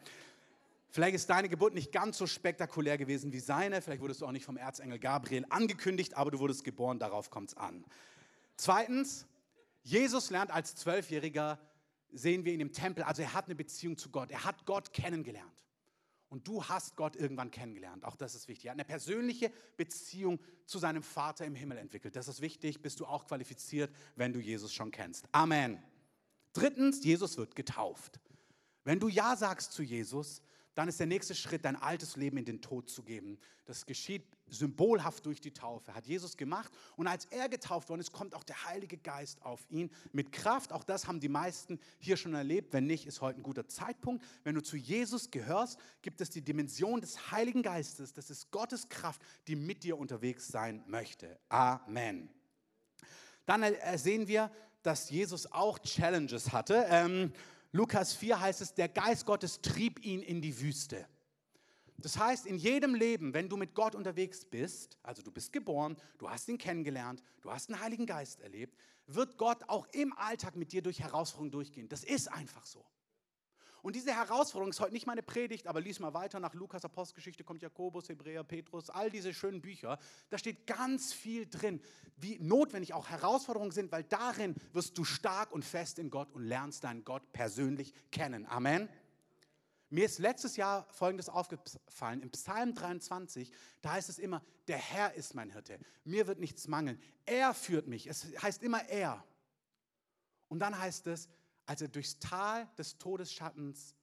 [0.90, 3.82] Vielleicht ist deine Geburt nicht ganz so spektakulär gewesen wie seine.
[3.82, 7.50] Vielleicht wurdest du auch nicht vom Erzengel Gabriel angekündigt, aber du wurdest geboren, darauf kommt
[7.50, 7.84] es an.
[8.56, 9.26] Zweitens,
[9.82, 11.58] Jesus lernt als Zwölfjähriger,
[12.10, 14.30] sehen wir ihn im Tempel, also er hat eine Beziehung zu Gott.
[14.30, 15.52] Er hat Gott kennengelernt.
[16.30, 18.04] Und du hast Gott irgendwann kennengelernt.
[18.04, 18.66] Auch das ist wichtig.
[18.66, 22.16] Er hat eine persönliche Beziehung zu seinem Vater im Himmel entwickelt.
[22.16, 22.82] Das ist wichtig.
[22.82, 25.26] Bist du auch qualifiziert, wenn du Jesus schon kennst.
[25.32, 25.82] Amen.
[26.52, 28.20] Drittens, Jesus wird getauft.
[28.84, 30.42] Wenn du Ja sagst zu Jesus,
[30.78, 33.36] dann ist der nächste Schritt, dein altes Leben in den Tod zu geben.
[33.64, 36.72] Das geschieht symbolhaft durch die Taufe, hat Jesus gemacht.
[36.94, 40.72] Und als er getauft worden ist, kommt auch der Heilige Geist auf ihn mit Kraft.
[40.72, 42.72] Auch das haben die meisten hier schon erlebt.
[42.72, 44.24] Wenn nicht, ist heute ein guter Zeitpunkt.
[44.44, 48.12] Wenn du zu Jesus gehörst, gibt es die Dimension des Heiligen Geistes.
[48.12, 51.40] Das ist Gottes Kraft, die mit dir unterwegs sein möchte.
[51.48, 52.30] Amen.
[53.46, 53.64] Dann
[53.96, 54.48] sehen wir,
[54.84, 56.86] dass Jesus auch Challenges hatte.
[56.88, 57.32] Ähm,
[57.72, 61.06] Lukas 4 heißt es, der Geist Gottes trieb ihn in die Wüste.
[61.98, 65.96] Das heißt, in jedem Leben, wenn du mit Gott unterwegs bist, also du bist geboren,
[66.18, 70.54] du hast ihn kennengelernt, du hast den Heiligen Geist erlebt, wird Gott auch im Alltag
[70.54, 71.88] mit dir durch Herausforderungen durchgehen.
[71.88, 72.84] Das ist einfach so.
[73.82, 77.44] Und diese Herausforderung ist heute nicht meine Predigt, aber lies mal weiter nach Lukas Apostelgeschichte,
[77.44, 79.98] kommt Jakobus, Hebräer, Petrus, all diese schönen Bücher.
[80.30, 81.80] Da steht ganz viel drin,
[82.16, 86.42] wie notwendig auch Herausforderungen sind, weil darin wirst du stark und fest in Gott und
[86.42, 88.46] lernst deinen Gott persönlich kennen.
[88.46, 88.88] Amen.
[89.90, 92.20] Mir ist letztes Jahr Folgendes aufgefallen.
[92.20, 95.78] Im Psalm 23, da heißt es immer, der Herr ist mein Hirte.
[96.04, 97.00] Mir wird nichts mangeln.
[97.24, 98.06] Er führt mich.
[98.06, 99.24] Es heißt immer er.
[100.48, 101.28] Und dann heißt es,
[101.68, 103.94] als er durchs Tal des Todesschattens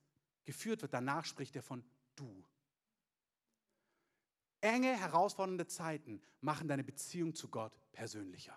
[0.45, 1.84] geführt wird, danach spricht er von
[2.15, 2.45] du.
[4.62, 8.56] Enge, herausfordernde Zeiten machen deine Beziehung zu Gott persönlicher.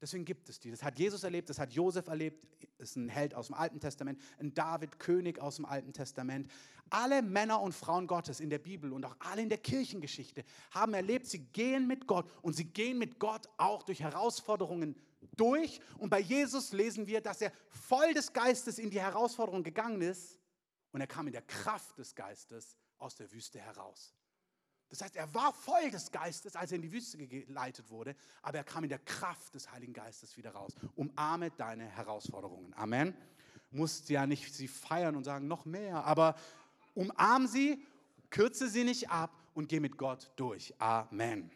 [0.00, 0.70] Deswegen gibt es die.
[0.70, 2.46] Das hat Jesus erlebt, das hat Josef erlebt,
[2.78, 6.48] ist ein Held aus dem Alten Testament, ein David, König aus dem Alten Testament.
[6.90, 10.94] Alle Männer und Frauen Gottes in der Bibel und auch alle in der Kirchengeschichte haben
[10.94, 14.94] erlebt, sie gehen mit Gott und sie gehen mit Gott auch durch Herausforderungen
[15.36, 15.80] durch.
[15.98, 20.38] Und bei Jesus lesen wir, dass er voll des Geistes in die Herausforderung gegangen ist
[20.92, 24.14] und er kam in der Kraft des Geistes aus der Wüste heraus.
[24.88, 28.58] Das heißt, er war voll des Geistes, als er in die Wüste geleitet wurde, aber
[28.58, 30.74] er kam in der Kraft des Heiligen Geistes wieder raus.
[30.96, 32.74] Umarme deine Herausforderungen.
[32.74, 33.16] Amen.
[33.70, 36.34] Musst ja nicht sie feiern und sagen, noch mehr, aber
[36.94, 37.86] umarm sie,
[38.28, 40.74] kürze sie nicht ab und geh mit Gott durch.
[40.78, 41.50] Amen.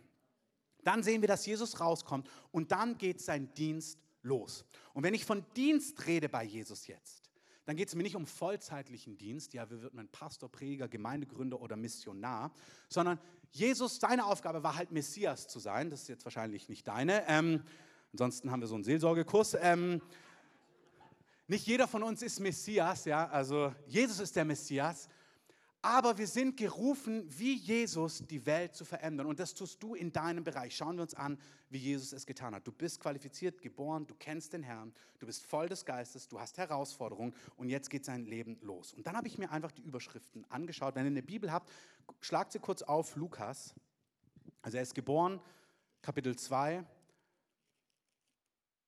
[0.87, 4.64] Dann sehen wir, dass Jesus rauskommt und dann geht sein Dienst los.
[4.94, 7.29] Und wenn ich von Dienst rede bei Jesus jetzt,
[7.64, 11.61] dann geht es mir nicht um vollzeitlichen Dienst, ja, wie wird man Pastor, Prediger, Gemeindegründer
[11.61, 12.53] oder Missionar,
[12.88, 13.18] sondern
[13.51, 15.90] Jesus, seine Aufgabe war halt Messias zu sein.
[15.90, 17.27] Das ist jetzt wahrscheinlich nicht deine.
[17.27, 17.64] Ähm,
[18.12, 19.57] ansonsten haben wir so einen Seelsorgekurs.
[19.61, 20.01] Ähm,
[21.49, 25.09] nicht jeder von uns ist Messias, ja, also Jesus ist der Messias,
[25.87, 29.27] aber wir sind gerufen, wie Jesus die Welt zu verändern.
[29.29, 30.77] Und das tust du in deinem Bereich.
[30.77, 31.38] Schauen wir uns an,
[31.70, 32.66] wie Jesus es getan hat.
[32.66, 36.59] Du bist qualifiziert, geboren, du kennst den Herrn, du bist voll des Geistes, du hast
[36.59, 38.94] Herausforderungen und jetzt geht sein Leben los.
[38.94, 40.96] Und dann habe ich mir einfach die Überschriften angeschaut.
[40.96, 41.70] Wenn ihr eine Bibel habt,
[42.20, 43.72] schlagt sie kurz auf, Lukas.
[44.62, 45.40] Also er ist geboren,
[46.03, 46.85] Kapitel 2.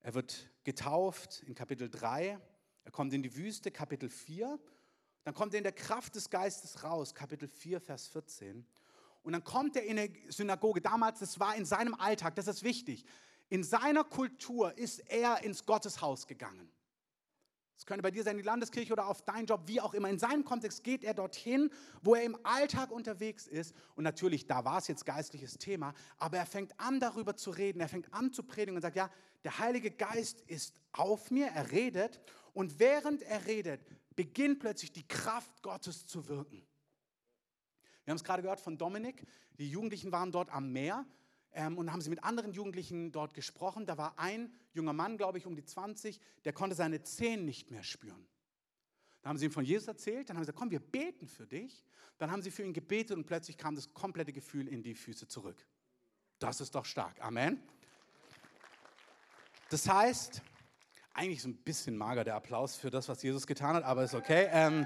[0.01, 2.37] Er wird getauft in Kapitel 3.
[2.83, 4.59] Er kommt in die Wüste, Kapitel 4.
[5.23, 8.65] Dann kommt er in der Kraft des Geistes raus, Kapitel 4, Vers 14.
[9.23, 10.81] Und dann kommt er in der Synagoge.
[10.81, 13.05] Damals, das war in seinem Alltag, das ist wichtig.
[13.49, 16.71] In seiner Kultur ist er ins Gotteshaus gegangen.
[17.79, 20.09] Das könnte bei dir sein, die Landeskirche oder auf deinen Job, wie auch immer.
[20.09, 21.69] In seinem Kontext geht er dorthin,
[22.01, 23.73] wo er im Alltag unterwegs ist.
[23.95, 27.79] Und natürlich, da war es jetzt geistliches Thema, aber er fängt an, darüber zu reden.
[27.79, 29.09] Er fängt an zu predigen und sagt, ja,
[29.45, 32.19] der Heilige Geist ist auf mir, er redet.
[32.51, 33.79] Und während er redet,
[34.13, 36.67] beginnt plötzlich die Kraft Gottes zu wirken.
[38.03, 39.25] Wir haben es gerade gehört von Dominik.
[39.57, 41.05] Die Jugendlichen waren dort am Meer
[41.53, 43.85] ähm, und haben sie mit anderen Jugendlichen dort gesprochen.
[43.85, 47.71] Da war ein junger Mann, glaube ich, um die 20, der konnte seine Zehen nicht
[47.71, 48.27] mehr spüren.
[49.21, 51.45] Dann haben sie ihm von Jesus erzählt, dann haben sie gesagt, komm, wir beten für
[51.45, 51.83] dich.
[52.17, 55.27] Dann haben sie für ihn gebetet und plötzlich kam das komplette Gefühl in die Füße
[55.27, 55.65] zurück.
[56.37, 57.21] Das ist doch stark.
[57.21, 57.61] Amen.
[59.69, 60.41] Das heißt,
[61.13, 64.15] eigentlich so ein bisschen mager der Applaus für das, was Jesus getan hat, aber ist
[64.15, 64.47] okay.
[64.51, 64.85] Ähm,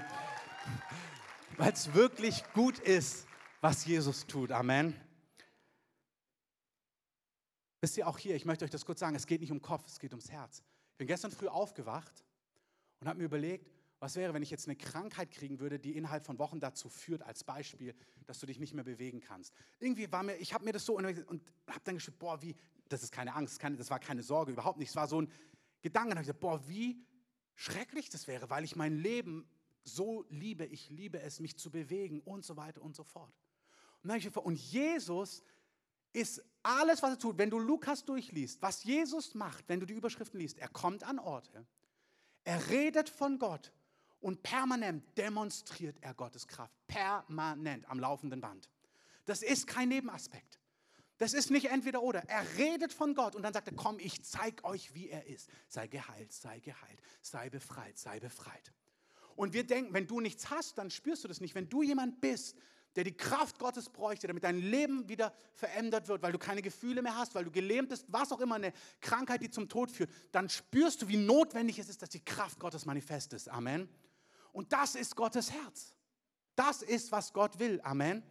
[1.56, 3.26] Weil es wirklich gut ist,
[3.60, 4.50] was Jesus tut.
[4.50, 5.03] Amen.
[7.84, 9.86] Wisst ihr auch hier, ich möchte euch das kurz sagen, es geht nicht um Kopf,
[9.86, 10.62] es geht ums Herz.
[10.92, 12.24] Ich bin gestern früh aufgewacht
[12.98, 16.24] und habe mir überlegt, was wäre, wenn ich jetzt eine Krankheit kriegen würde, die innerhalb
[16.24, 17.94] von Wochen dazu führt, als Beispiel,
[18.24, 19.52] dass du dich nicht mehr bewegen kannst.
[19.80, 22.56] Irgendwie war mir, ich habe mir das so und, habe dann gedacht, boah, wie,
[22.88, 24.88] das ist keine Angst, keine, das war keine Sorge, überhaupt nicht.
[24.88, 25.30] Es war so ein
[25.82, 27.04] Gedanke, da habe ich gesagt, boah, wie
[27.54, 29.46] schrecklich das wäre, weil ich mein Leben
[29.82, 33.34] so liebe, ich liebe es, mich zu bewegen und so weiter und so fort.
[34.02, 35.42] Und, dann ich und Jesus
[36.14, 39.94] ist alles, was er tut, wenn du Lukas durchliest, was Jesus macht, wenn du die
[39.94, 41.66] Überschriften liest, er kommt an Orte,
[42.44, 43.72] er redet von Gott
[44.20, 46.74] und permanent demonstriert er Gottes Kraft.
[46.86, 48.70] Permanent am laufenden Band.
[49.26, 50.58] Das ist kein Nebenaspekt.
[51.18, 52.20] Das ist nicht entweder oder.
[52.28, 55.48] Er redet von Gott und dann sagt er, komm, ich zeig euch, wie er ist.
[55.68, 58.72] Sei geheilt, sei geheilt, sei befreit, sei befreit.
[59.36, 61.54] Und wir denken, wenn du nichts hast, dann spürst du das nicht.
[61.54, 62.56] Wenn du jemand bist,
[62.96, 67.02] der die Kraft Gottes bräuchte, damit dein Leben wieder verändert wird, weil du keine Gefühle
[67.02, 70.10] mehr hast, weil du gelähmt bist, was auch immer, eine Krankheit, die zum Tod führt,
[70.32, 73.48] dann spürst du, wie notwendig es ist, dass die Kraft Gottes manifest ist.
[73.48, 73.88] Amen.
[74.52, 75.94] Und das ist Gottes Herz.
[76.54, 77.80] Das ist, was Gott will.
[77.82, 78.22] Amen.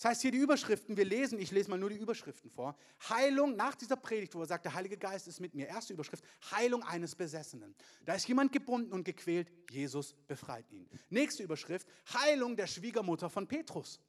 [0.00, 2.74] Das heißt hier die Überschriften, wir lesen, ich lese mal nur die Überschriften vor.
[3.10, 5.66] Heilung nach dieser Predigt, wo er sagt, der Heilige Geist ist mit mir.
[5.66, 7.74] Erste Überschrift, Heilung eines Besessenen.
[8.06, 10.88] Da ist jemand gebunden und gequält, Jesus befreit ihn.
[11.10, 14.00] Nächste Überschrift, Heilung der Schwiegermutter von Petrus.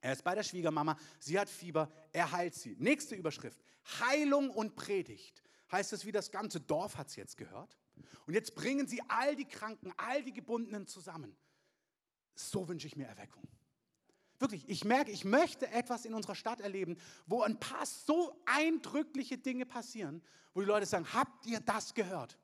[0.00, 2.76] Er ist bei der Schwiegermama, sie hat Fieber, er heilt sie.
[2.78, 3.60] Nächste Überschrift,
[4.00, 5.42] Heilung und Predigt.
[5.70, 7.76] Heißt es, wie das ganze Dorf hat es jetzt gehört.
[8.26, 11.36] Und jetzt bringen sie all die Kranken, all die Gebundenen zusammen.
[12.34, 13.46] So wünsche ich mir Erweckung.
[14.38, 16.96] Wirklich, ich merke, ich möchte etwas in unserer Stadt erleben,
[17.26, 20.22] wo ein paar so eindrückliche Dinge passieren,
[20.54, 22.38] wo die Leute sagen, habt ihr das gehört?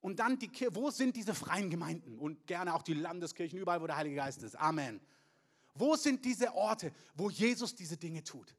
[0.00, 2.18] Und dann, die, wo sind diese freien Gemeinden?
[2.18, 4.56] Und gerne auch die Landeskirchen, überall, wo der Heilige Geist ist.
[4.56, 5.00] Amen.
[5.74, 8.56] Wo sind diese Orte, wo Jesus diese Dinge tut?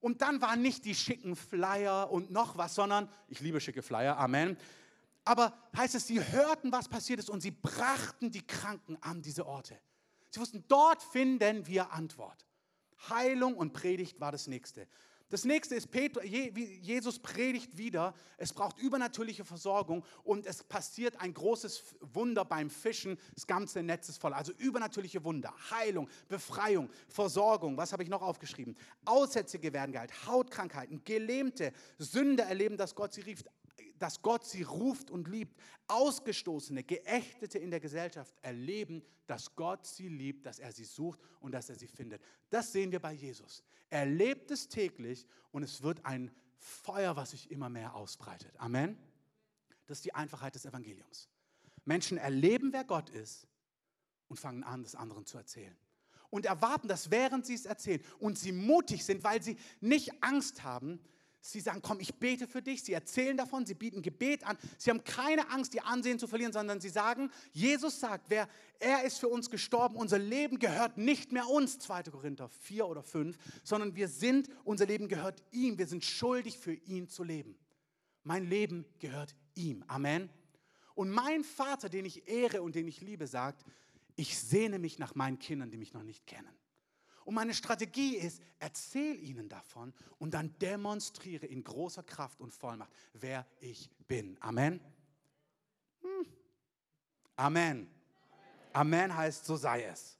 [0.00, 4.16] Und dann waren nicht die schicken Flyer und noch was, sondern, ich liebe schicke Flyer,
[4.16, 4.56] Amen.
[5.24, 9.46] Aber heißt es, sie hörten, was passiert ist und sie brachten die Kranken an diese
[9.46, 9.78] Orte.
[10.30, 12.46] Sie wussten, dort finden wir Antwort.
[13.08, 14.88] Heilung und Predigt war das nächste.
[15.30, 15.88] Das nächste ist,
[16.24, 23.18] Jesus predigt wieder, es braucht übernatürliche Versorgung und es passiert ein großes Wunder beim Fischen,
[23.34, 24.32] das ganze Netz ist voll.
[24.32, 28.74] Also übernatürliche Wunder, Heilung, Befreiung, Versorgung, was habe ich noch aufgeschrieben?
[29.04, 33.44] Aussätzige werden geheilt, Hautkrankheiten, Gelähmte, Sünder erleben, dass Gott sie rief,
[34.02, 35.58] dass Gott sie ruft und liebt.
[35.86, 41.52] Ausgestoßene, Geächtete in der Gesellschaft erleben, dass Gott sie liebt, dass er sie sucht und
[41.52, 42.22] dass er sie findet.
[42.50, 43.62] Das sehen wir bei Jesus.
[43.90, 48.52] Er lebt es täglich und es wird ein Feuer, was sich immer mehr ausbreitet.
[48.58, 48.98] Amen.
[49.86, 51.28] Das ist die Einfachheit des Evangeliums.
[51.84, 53.46] Menschen erleben, wer Gott ist
[54.28, 55.76] und fangen an, das anderen zu erzählen.
[56.30, 58.02] Und erwarten das, während sie es erzählen.
[58.18, 61.00] Und sie mutig sind, weil sie nicht Angst haben,
[61.50, 62.82] Sie sagen, komm, ich bete für dich.
[62.82, 64.58] Sie erzählen davon, sie bieten Gebet an.
[64.76, 68.46] Sie haben keine Angst, ihr Ansehen zu verlieren, sondern sie sagen, Jesus sagt, wer,
[68.78, 72.02] er ist für uns gestorben, unser Leben gehört nicht mehr uns, 2.
[72.02, 75.78] Korinther 4 oder 5, sondern wir sind, unser Leben gehört ihm.
[75.78, 77.56] Wir sind schuldig, für ihn zu leben.
[78.24, 79.82] Mein Leben gehört ihm.
[79.88, 80.28] Amen.
[80.94, 83.64] Und mein Vater, den ich ehre und den ich liebe, sagt,
[84.16, 86.57] ich sehne mich nach meinen Kindern, die mich noch nicht kennen.
[87.28, 92.90] Und meine Strategie ist, erzähl ihnen davon und dann demonstriere in großer Kraft und Vollmacht,
[93.12, 94.38] wer ich bin.
[94.40, 94.80] Amen.
[96.00, 96.26] Hm.
[97.36, 97.90] Amen.
[98.72, 100.18] Amen heißt, so sei es.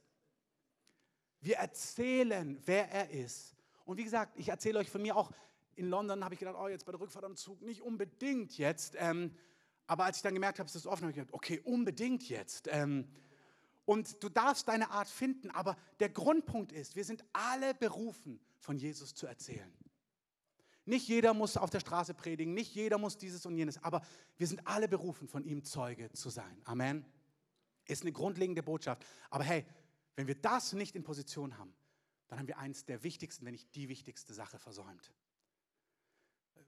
[1.41, 3.55] Wir erzählen, wer er ist.
[3.85, 5.31] Und wie gesagt, ich erzähle euch von mir auch,
[5.77, 8.93] in London habe ich gedacht, oh, jetzt bei der Rückfahrt am Zug, nicht unbedingt jetzt.
[8.99, 9.35] Ähm,
[9.87, 12.67] aber als ich dann gemerkt habe, es ist offen, habe ich gedacht, okay, unbedingt jetzt.
[12.71, 13.07] Ähm,
[13.89, 18.77] und du darfst deine Art finden, aber der Grundpunkt ist, wir sind alle berufen, von
[18.77, 19.73] Jesus zu erzählen.
[20.85, 24.05] Nicht jeder muss auf der Straße predigen, nicht jeder muss dieses und jenes, aber
[24.37, 26.61] wir sind alle berufen, von ihm Zeuge zu sein.
[26.65, 27.03] Amen.
[27.85, 29.03] Ist eine grundlegende Botschaft.
[29.31, 29.65] Aber hey,
[30.15, 31.73] wenn wir das nicht in Position haben,
[32.27, 35.11] dann haben wir eins der wichtigsten, wenn nicht die wichtigste Sache versäumt.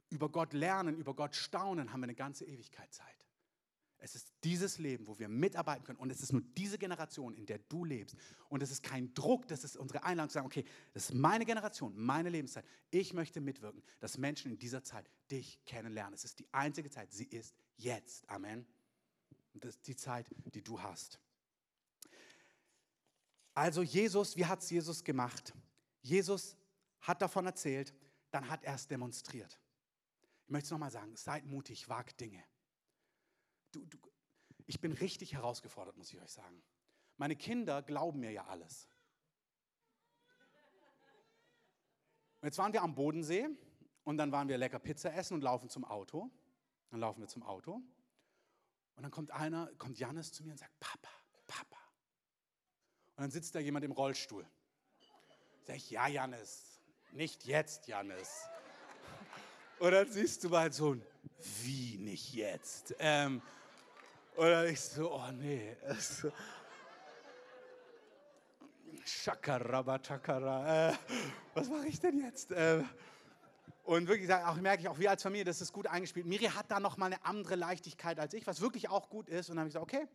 [0.09, 3.27] Über Gott lernen, über Gott staunen, haben wir eine ganze Ewigkeit Zeit.
[4.03, 5.99] Es ist dieses Leben, wo wir mitarbeiten können.
[5.99, 8.15] Und es ist nur diese Generation, in der du lebst.
[8.49, 11.45] Und es ist kein Druck, das ist unsere Einladung zu sagen, okay, das ist meine
[11.45, 12.65] Generation, meine Lebenszeit.
[12.89, 16.15] Ich möchte mitwirken, dass Menschen in dieser Zeit dich kennenlernen.
[16.15, 17.11] Es ist die einzige Zeit.
[17.13, 18.27] Sie ist jetzt.
[18.27, 18.65] Amen.
[19.53, 21.19] Und das ist die Zeit, die du hast.
[23.53, 25.53] Also Jesus, wie hat es Jesus gemacht?
[26.01, 26.57] Jesus
[27.01, 27.93] hat davon erzählt,
[28.31, 29.59] dann hat er es demonstriert.
[30.45, 32.43] Ich möchte es nochmal sagen, seid mutig, wagt Dinge
[33.71, 33.97] du, du,
[34.65, 36.61] ich bin richtig herausgefordert, muss ich euch sagen.
[37.17, 38.87] Meine Kinder glauben mir ja alles.
[42.41, 43.47] Jetzt waren wir am Bodensee
[44.03, 46.31] und dann waren wir lecker Pizza essen und laufen zum Auto.
[46.89, 47.81] Dann laufen wir zum Auto
[48.95, 51.09] und dann kommt einer, kommt Janis zu mir und sagt, Papa,
[51.47, 51.77] Papa.
[53.15, 54.45] Und dann sitzt da jemand im Rollstuhl.
[55.63, 56.79] Sag ich, ja, Janis,
[57.11, 58.47] nicht jetzt, Janis.
[59.79, 61.03] Und dann siehst du meinen Sohn,
[61.63, 62.95] wie nicht jetzt?
[62.99, 63.41] Ähm,
[64.37, 65.75] oder ich so, oh nee.
[69.05, 70.89] Chakarabachakara.
[70.89, 70.93] Äh,
[71.53, 72.51] was mache ich denn jetzt?
[72.51, 72.83] Äh,
[73.83, 76.25] und wirklich, auch merke ich auch, wir als Familie, das ist gut eingespielt.
[76.25, 79.49] Miri hat da noch mal eine andere Leichtigkeit als ich, was wirklich auch gut ist.
[79.49, 80.07] Und dann habe ich gesagt, okay.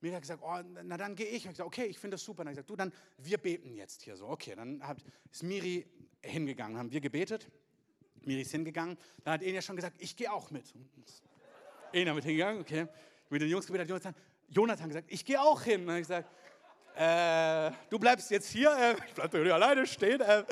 [0.00, 1.44] Miri hat gesagt, oh, na dann gehe ich.
[1.44, 2.44] Ich gesagt, okay, ich finde das super.
[2.44, 4.26] Dann habe ich gesagt, du, dann, wir beten jetzt hier so.
[4.28, 4.98] Okay, dann hat,
[5.30, 5.86] ist Miri
[6.20, 7.48] hingegangen, haben wir gebetet.
[8.22, 8.98] Miri ist hingegangen.
[9.22, 10.74] Dann hat Enya schon gesagt, ich gehe auch mit.
[11.92, 12.88] Enya mit hingegangen, okay
[13.34, 14.14] mit den Jungs gebetet, hat Jonathan,
[14.48, 15.80] Jonathan gesagt, ich gehe auch hin.
[15.80, 16.28] Und dann habe ich gesagt,
[16.96, 20.20] äh, du bleibst jetzt hier, äh, ich bleib hier alleine stehen.
[20.20, 20.44] Äh,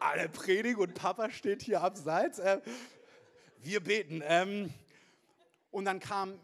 [0.00, 2.40] alle predigen und Papa steht hier abseits.
[2.40, 2.60] Äh,
[3.62, 4.22] wir beten.
[4.24, 4.74] Ähm,
[5.70, 6.38] und dann kam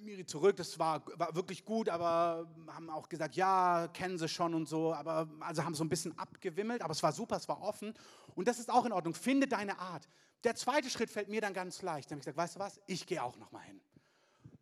[0.00, 4.54] Miri zurück, das war, war wirklich gut, aber haben auch gesagt, ja, kennen sie schon
[4.54, 7.60] und so, aber also haben so ein bisschen abgewimmelt, aber es war super, es war
[7.60, 7.92] offen
[8.36, 9.14] und das ist auch in Ordnung.
[9.14, 10.08] Finde deine Art.
[10.44, 12.10] Der zweite Schritt fällt mir dann ganz leicht.
[12.10, 13.80] Dann habe ich gesagt, weißt du was, ich gehe auch noch mal hin.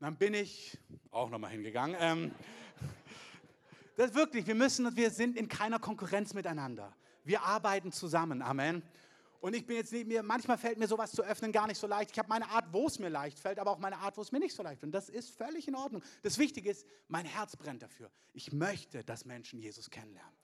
[0.07, 0.79] Dann bin ich
[1.11, 1.97] auch nochmal hingegangen.
[1.99, 2.31] Ähm,
[3.97, 6.95] das wirklich, wir müssen und wir sind in keiner Konkurrenz miteinander.
[7.25, 8.41] Wir arbeiten zusammen.
[8.41, 8.85] Amen.
[9.41, 11.89] Und ich bin jetzt nicht mir, manchmal fällt mir sowas zu öffnen gar nicht so
[11.89, 12.13] leicht.
[12.13, 14.31] Ich habe meine Art, wo es mir leicht fällt, aber auch meine Art, wo es
[14.31, 14.91] mir nicht so leicht fällt.
[14.91, 16.05] Und das ist völlig in Ordnung.
[16.23, 18.09] Das Wichtige ist, mein Herz brennt dafür.
[18.33, 20.37] Ich möchte, dass Menschen Jesus kennenlernen.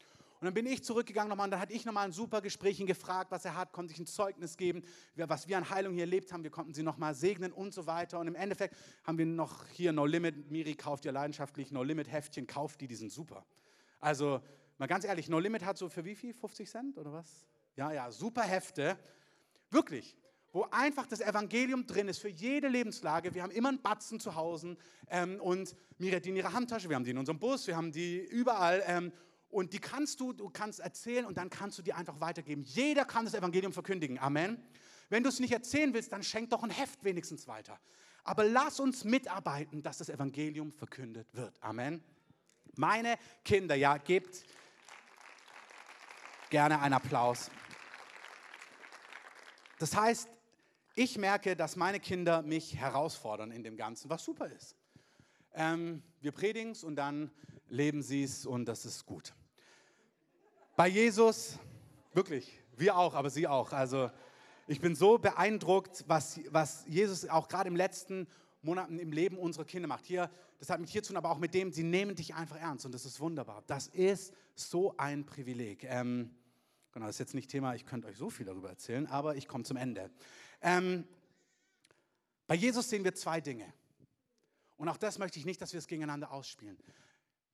[0.42, 2.86] Und dann bin ich zurückgegangen nochmal und dann hatte ich nochmal ein super Gespräch ihn
[2.88, 4.82] gefragt, was er hat, konnte ich ein Zeugnis geben,
[5.14, 6.42] was wir an Heilung hier erlebt haben.
[6.42, 8.18] Wir konnten sie nochmal segnen und so weiter.
[8.18, 8.74] Und im Endeffekt
[9.04, 10.50] haben wir noch hier No Limit.
[10.50, 13.46] Miri kauft ja leidenschaftlich No Limit Heftchen, kauft die, die sind super.
[14.00, 14.42] Also
[14.78, 16.34] mal ganz ehrlich, No Limit hat so für wie viel?
[16.34, 17.46] 50 Cent oder was?
[17.76, 18.98] Ja, ja, super Hefte.
[19.70, 20.16] Wirklich
[20.54, 23.32] wo einfach das Evangelium drin ist für jede Lebenslage.
[23.32, 24.76] Wir haben immer einen Batzen zu Hause
[25.08, 27.74] ähm, und Miri hat die in ihrer Handtasche, wir haben die in unserem Bus, wir
[27.74, 28.82] haben die überall.
[28.86, 29.12] Ähm,
[29.52, 32.62] und die kannst du, du kannst erzählen und dann kannst du die einfach weitergeben.
[32.62, 34.18] Jeder kann das Evangelium verkündigen.
[34.18, 34.60] Amen.
[35.10, 37.78] Wenn du es nicht erzählen willst, dann schenk doch ein Heft wenigstens weiter.
[38.24, 41.54] Aber lass uns mitarbeiten, dass das Evangelium verkündet wird.
[41.62, 42.02] Amen.
[42.76, 44.46] Meine Kinder, ja, gebt
[46.48, 47.50] gerne einen Applaus.
[49.78, 50.30] Das heißt,
[50.94, 54.76] ich merke, dass meine Kinder mich herausfordern in dem Ganzen, was super ist.
[55.52, 57.30] Ähm, wir predigen es und dann
[57.68, 59.34] leben sie es und das ist gut.
[60.74, 61.58] Bei Jesus,
[62.14, 63.72] wirklich, wir auch, aber sie auch.
[63.72, 64.10] Also
[64.66, 68.26] ich bin so beeindruckt, was, was Jesus auch gerade im letzten
[68.62, 70.06] Monaten im Leben unserer Kinder macht.
[70.06, 70.30] Hier,
[70.60, 72.86] das hat mit hier zu tun, aber auch mit dem, sie nehmen dich einfach ernst
[72.86, 73.62] und das ist wunderbar.
[73.66, 75.84] Das ist so ein Privileg.
[75.84, 76.34] Ähm,
[76.92, 79.48] genau, das ist jetzt nicht Thema, ich könnte euch so viel darüber erzählen, aber ich
[79.48, 80.10] komme zum Ende.
[80.62, 81.06] Ähm,
[82.46, 83.70] bei Jesus sehen wir zwei Dinge.
[84.78, 86.78] Und auch das möchte ich nicht, dass wir es gegeneinander ausspielen.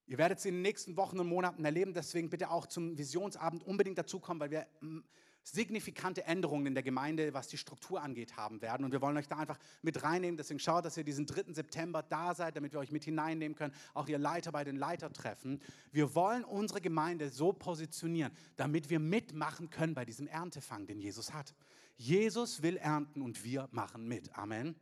[0.09, 3.63] Ihr werdet es in den nächsten Wochen und Monaten erleben, deswegen bitte auch zum Visionsabend
[3.63, 5.01] unbedingt dazukommen, weil wir mm,
[5.43, 8.85] signifikante Änderungen in der Gemeinde, was die Struktur angeht, haben werden.
[8.85, 10.39] Und wir wollen euch da einfach mit reinnehmen.
[10.39, 11.53] Deswegen schaut, dass ihr diesen 3.
[11.53, 13.75] September da seid, damit wir euch mit hineinnehmen können.
[13.93, 15.61] Auch ihr Leiter bei den Leitertreffen.
[15.93, 21.35] Wir wollen unsere Gemeinde so positionieren, damit wir mitmachen können bei diesem Erntefang, den Jesus
[21.35, 21.55] hat.
[21.97, 24.37] Jesus will ernten und wir machen mit.
[24.39, 24.75] Amen.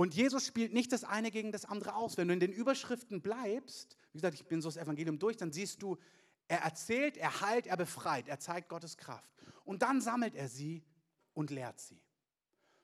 [0.00, 2.16] Und Jesus spielt nicht das eine gegen das andere aus.
[2.16, 5.52] Wenn du in den Überschriften bleibst, wie gesagt, ich bin so das Evangelium durch, dann
[5.52, 5.98] siehst du,
[6.48, 9.30] er erzählt, er heilt, er befreit, er zeigt Gottes Kraft.
[9.62, 10.82] Und dann sammelt er sie
[11.34, 12.00] und lehrt sie.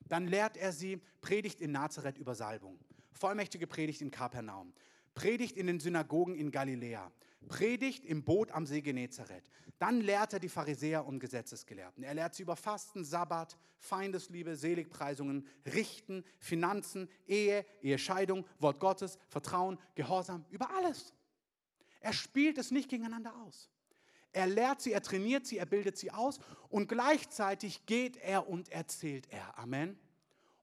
[0.00, 2.78] Dann lehrt er sie, predigt in Nazareth über Salbung,
[3.12, 4.74] vollmächtige Predigt in Kapernaum,
[5.14, 7.10] Predigt in den Synagogen in Galiläa,
[7.48, 9.50] Predigt im Boot am See Genezareth.
[9.78, 12.02] Dann lehrt er die Pharisäer und Gesetzesgelehrten.
[12.02, 19.78] Er lehrt sie über Fasten, Sabbat, Feindesliebe, Seligpreisungen, Richten, Finanzen, Ehe, Ehescheidung, Wort Gottes, Vertrauen,
[19.94, 21.12] Gehorsam, über alles.
[22.00, 23.70] Er spielt es nicht gegeneinander aus.
[24.32, 28.68] Er lehrt sie, er trainiert sie, er bildet sie aus und gleichzeitig geht er und
[28.70, 29.58] erzählt er.
[29.58, 29.98] Amen.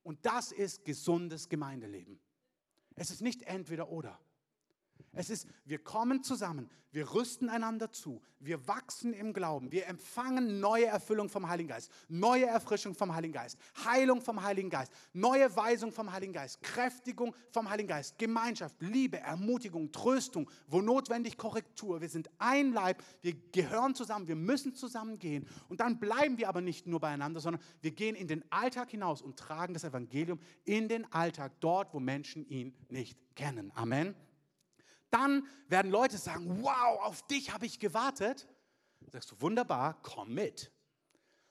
[0.04, 2.20] Und das ist gesundes Gemeindeleben.
[2.94, 4.20] Es ist nicht entweder oder.
[5.14, 10.60] Es ist, wir kommen zusammen, wir rüsten einander zu, wir wachsen im Glauben, wir empfangen
[10.60, 15.54] neue Erfüllung vom Heiligen Geist, neue Erfrischung vom Heiligen Geist, Heilung vom Heiligen Geist, neue
[15.56, 22.00] Weisung vom Heiligen Geist, Kräftigung vom Heiligen Geist, Gemeinschaft, Liebe, Ermutigung, Tröstung, wo notwendig Korrektur.
[22.00, 25.48] Wir sind ein Leib, wir gehören zusammen, wir müssen zusammen gehen.
[25.68, 29.20] Und dann bleiben wir aber nicht nur beieinander, sondern wir gehen in den Alltag hinaus
[29.20, 33.72] und tragen das Evangelium in den Alltag, dort, wo Menschen ihn nicht kennen.
[33.74, 34.14] Amen.
[35.10, 38.46] Dann werden Leute sagen, wow, auf dich habe ich gewartet.
[39.00, 40.72] Dann sagst du, wunderbar, komm mit.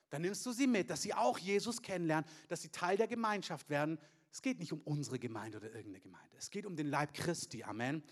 [0.10, 3.70] Dann nimmst du sie mit, dass sie auch Jesus kennenlernen, dass sie Teil der Gemeinschaft
[3.70, 3.98] werden.
[4.32, 6.38] Es geht nicht um unsere Gemeinde oder irgendeine Gemeinde.
[6.38, 7.64] Es geht um den Leib Christi.
[7.64, 8.04] Amen.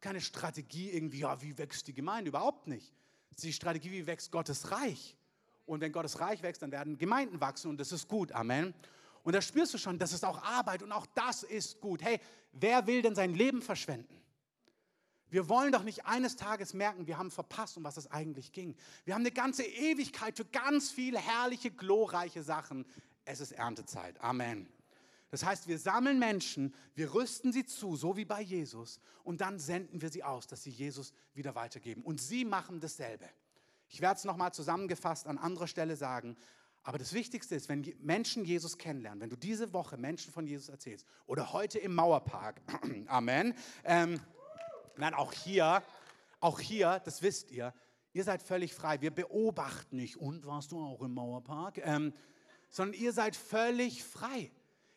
[0.00, 2.30] Keine Strategie irgendwie, ja, wie wächst die Gemeinde?
[2.30, 2.92] Überhaupt nicht.
[3.30, 5.16] Es ist die Strategie, wie wächst Gottes Reich.
[5.66, 8.32] Und wenn Gottes Reich wächst, dann werden Gemeinden wachsen und das ist gut.
[8.32, 8.74] Amen.
[9.22, 12.02] Und da spürst du schon, das ist auch Arbeit und auch das ist gut.
[12.02, 12.20] Hey,
[12.52, 14.20] wer will denn sein Leben verschwenden?
[15.32, 18.76] Wir wollen doch nicht eines Tages merken, wir haben verpasst, um was es eigentlich ging.
[19.06, 22.84] Wir haben eine ganze Ewigkeit für ganz viele herrliche, glorreiche Sachen.
[23.24, 24.22] Es ist Erntezeit.
[24.22, 24.68] Amen.
[25.30, 29.58] Das heißt, wir sammeln Menschen, wir rüsten sie zu, so wie bei Jesus, und dann
[29.58, 32.02] senden wir sie aus, dass sie Jesus wieder weitergeben.
[32.02, 33.24] Und sie machen dasselbe.
[33.88, 36.36] Ich werde es nochmal zusammengefasst an anderer Stelle sagen.
[36.82, 40.68] Aber das Wichtigste ist, wenn Menschen Jesus kennenlernen, wenn du diese Woche Menschen von Jesus
[40.68, 42.60] erzählst oder heute im Mauerpark,
[43.06, 43.54] Amen,
[43.84, 44.20] ähm,
[44.98, 45.82] Nein, auch hier,
[46.40, 47.72] auch hier, das wisst ihr,
[48.12, 49.00] ihr seid völlig frei.
[49.00, 51.78] Wir beobachten nicht, und warst du auch im Mauerpark?
[51.78, 52.12] Ähm,
[52.68, 54.50] sondern ihr seid völlig frei.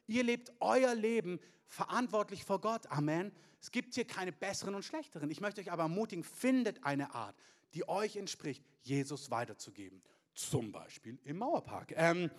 [0.07, 2.87] Ihr lebt euer Leben verantwortlich vor Gott.
[2.87, 3.31] Amen.
[3.59, 5.29] Es gibt hier keine besseren und schlechteren.
[5.31, 7.35] Ich möchte euch aber ermutigen, findet eine Art,
[7.73, 10.01] die euch entspricht, Jesus weiterzugeben.
[10.33, 11.93] Zum Beispiel im Mauerpark.
[11.95, 12.29] Ähm,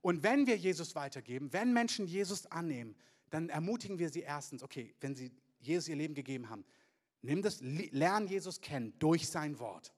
[0.00, 2.94] und wenn wir Jesus weitergeben, wenn Menschen Jesus annehmen,
[3.30, 6.64] dann ermutigen wir sie erstens, okay, wenn sie Jesus ihr Leben gegeben haben,
[7.24, 9.94] Nimm das, lern Jesus kennen durch sein Wort.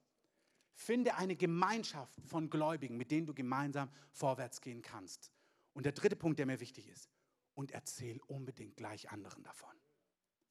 [0.74, 5.33] Finde eine Gemeinschaft von Gläubigen, mit denen du gemeinsam vorwärts gehen kannst.
[5.72, 7.11] Und der dritte Punkt, der mir wichtig ist,
[7.55, 9.74] und erzähl unbedingt gleich anderen davon.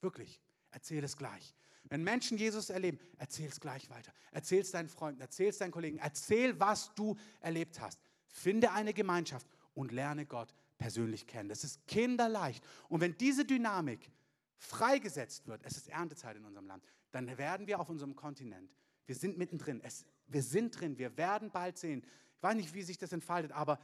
[0.02, 1.56] Wirklich, erzähl es gleich.
[1.86, 4.12] Wenn Menschen Jesus erleben, erzähl es gleich weiter.
[4.32, 8.02] Erzähl es deinen Freunden, erzähl es deinen Kollegen, erzähl, was du erlebt hast.
[8.28, 11.48] Finde eine Gemeinschaft und lerne Gott persönlich kennen.
[11.48, 12.66] Das ist kinderleicht.
[12.90, 14.12] Und wenn diese Dynamik
[14.58, 18.72] freigesetzt wird, es ist Erntezeit in unserem Land, dann werden wir auf unserem Kontinent,
[19.06, 22.04] wir sind mittendrin, es, wir sind drin, wir werden bald sehen.
[22.38, 23.80] Ich weiß nicht, wie sich das entfaltet, aber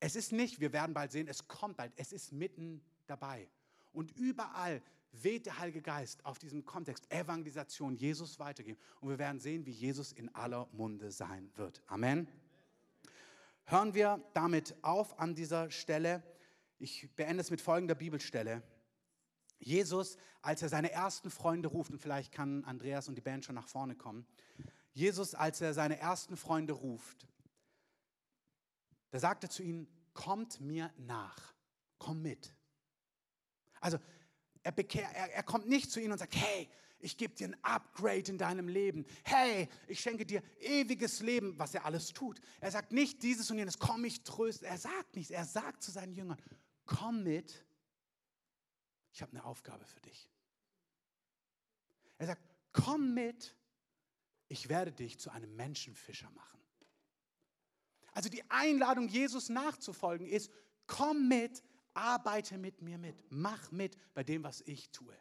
[0.00, 3.48] es ist nicht, wir werden bald sehen, es kommt bald, es ist mitten dabei.
[3.92, 4.82] Und überall
[5.12, 8.78] weht der Heilige Geist auf diesem Kontext Evangelisation, Jesus weitergeben.
[9.00, 11.82] Und wir werden sehen, wie Jesus in aller Munde sein wird.
[11.86, 12.26] Amen.
[13.64, 16.22] Hören wir damit auf an dieser Stelle.
[16.78, 18.62] Ich beende es mit folgender Bibelstelle.
[19.62, 23.54] Jesus, als er seine ersten Freunde ruft, und vielleicht kann Andreas und die Band schon
[23.54, 24.26] nach vorne kommen,
[24.92, 27.26] Jesus, als er seine ersten Freunde ruft,
[29.10, 31.54] da sagt er zu ihnen, kommt mir nach,
[31.98, 32.54] komm mit.
[33.80, 33.98] Also
[34.62, 37.64] er, bekehr, er, er kommt nicht zu ihnen und sagt, hey, ich gebe dir ein
[37.64, 39.04] Upgrade in deinem Leben.
[39.24, 42.40] Hey, ich schenke dir ewiges Leben, was er alles tut.
[42.60, 44.66] Er sagt nicht dieses und jenes, komm, ich tröste.
[44.66, 45.30] Er sagt nichts.
[45.30, 46.38] Er sagt zu seinen Jüngern,
[46.86, 47.64] komm mit
[49.12, 50.30] ich habe eine Aufgabe für dich.
[52.18, 52.42] Er sagt,
[52.72, 53.54] komm mit,
[54.48, 56.60] ich werde dich zu einem Menschenfischer machen.
[58.12, 60.50] Also die Einladung, Jesus nachzufolgen, ist,
[60.86, 61.62] komm mit,
[61.94, 65.16] arbeite mit mir mit, mach mit bei dem, was ich tue.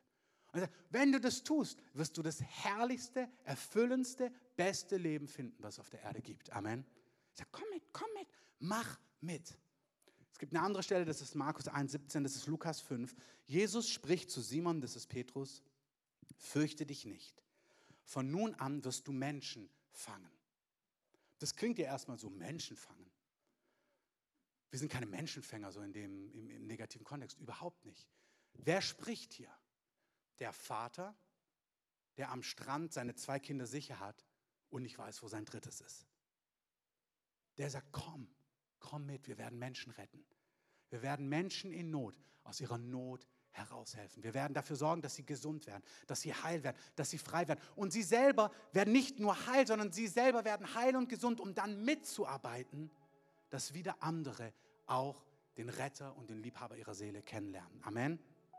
[0.52, 5.64] Und er sagt, wenn du das tust, wirst du das herrlichste, erfüllendste, beste Leben finden,
[5.64, 6.52] was es auf der Erde gibt.
[6.52, 6.86] Amen.
[7.34, 8.28] Er sagt, komm mit, komm mit,
[8.60, 9.58] mach mit
[10.42, 13.16] gibt eine andere Stelle, das ist Markus 1,17, das ist Lukas 5.
[13.46, 15.62] Jesus spricht zu Simon, das ist Petrus,
[16.36, 17.44] fürchte dich nicht.
[18.06, 20.32] Von nun an wirst du Menschen fangen.
[21.38, 23.06] Das klingt ja erstmal so, Menschen fangen.
[24.72, 28.10] Wir sind keine Menschenfänger so in dem, im, im negativen Kontext, überhaupt nicht.
[28.54, 29.56] Wer spricht hier?
[30.40, 31.16] Der Vater,
[32.18, 34.26] der am Strand seine zwei Kinder sicher hat
[34.72, 36.08] und nicht weiß, wo sein drittes ist.
[37.60, 38.28] Der sagt, komm,
[38.82, 40.26] komm mit, wir werden Menschen retten.
[40.90, 44.24] Wir werden Menschen in Not aus ihrer Not heraushelfen.
[44.24, 47.48] Wir werden dafür sorgen, dass sie gesund werden, dass sie heil werden, dass sie frei
[47.48, 47.60] werden.
[47.76, 51.54] Und sie selber werden nicht nur heil, sondern sie selber werden heil und gesund, um
[51.54, 52.92] dann mitzuarbeiten,
[53.50, 54.54] dass wieder andere
[54.86, 55.26] auch
[55.58, 57.82] den Retter und den Liebhaber ihrer Seele kennenlernen.
[57.84, 58.20] Amen.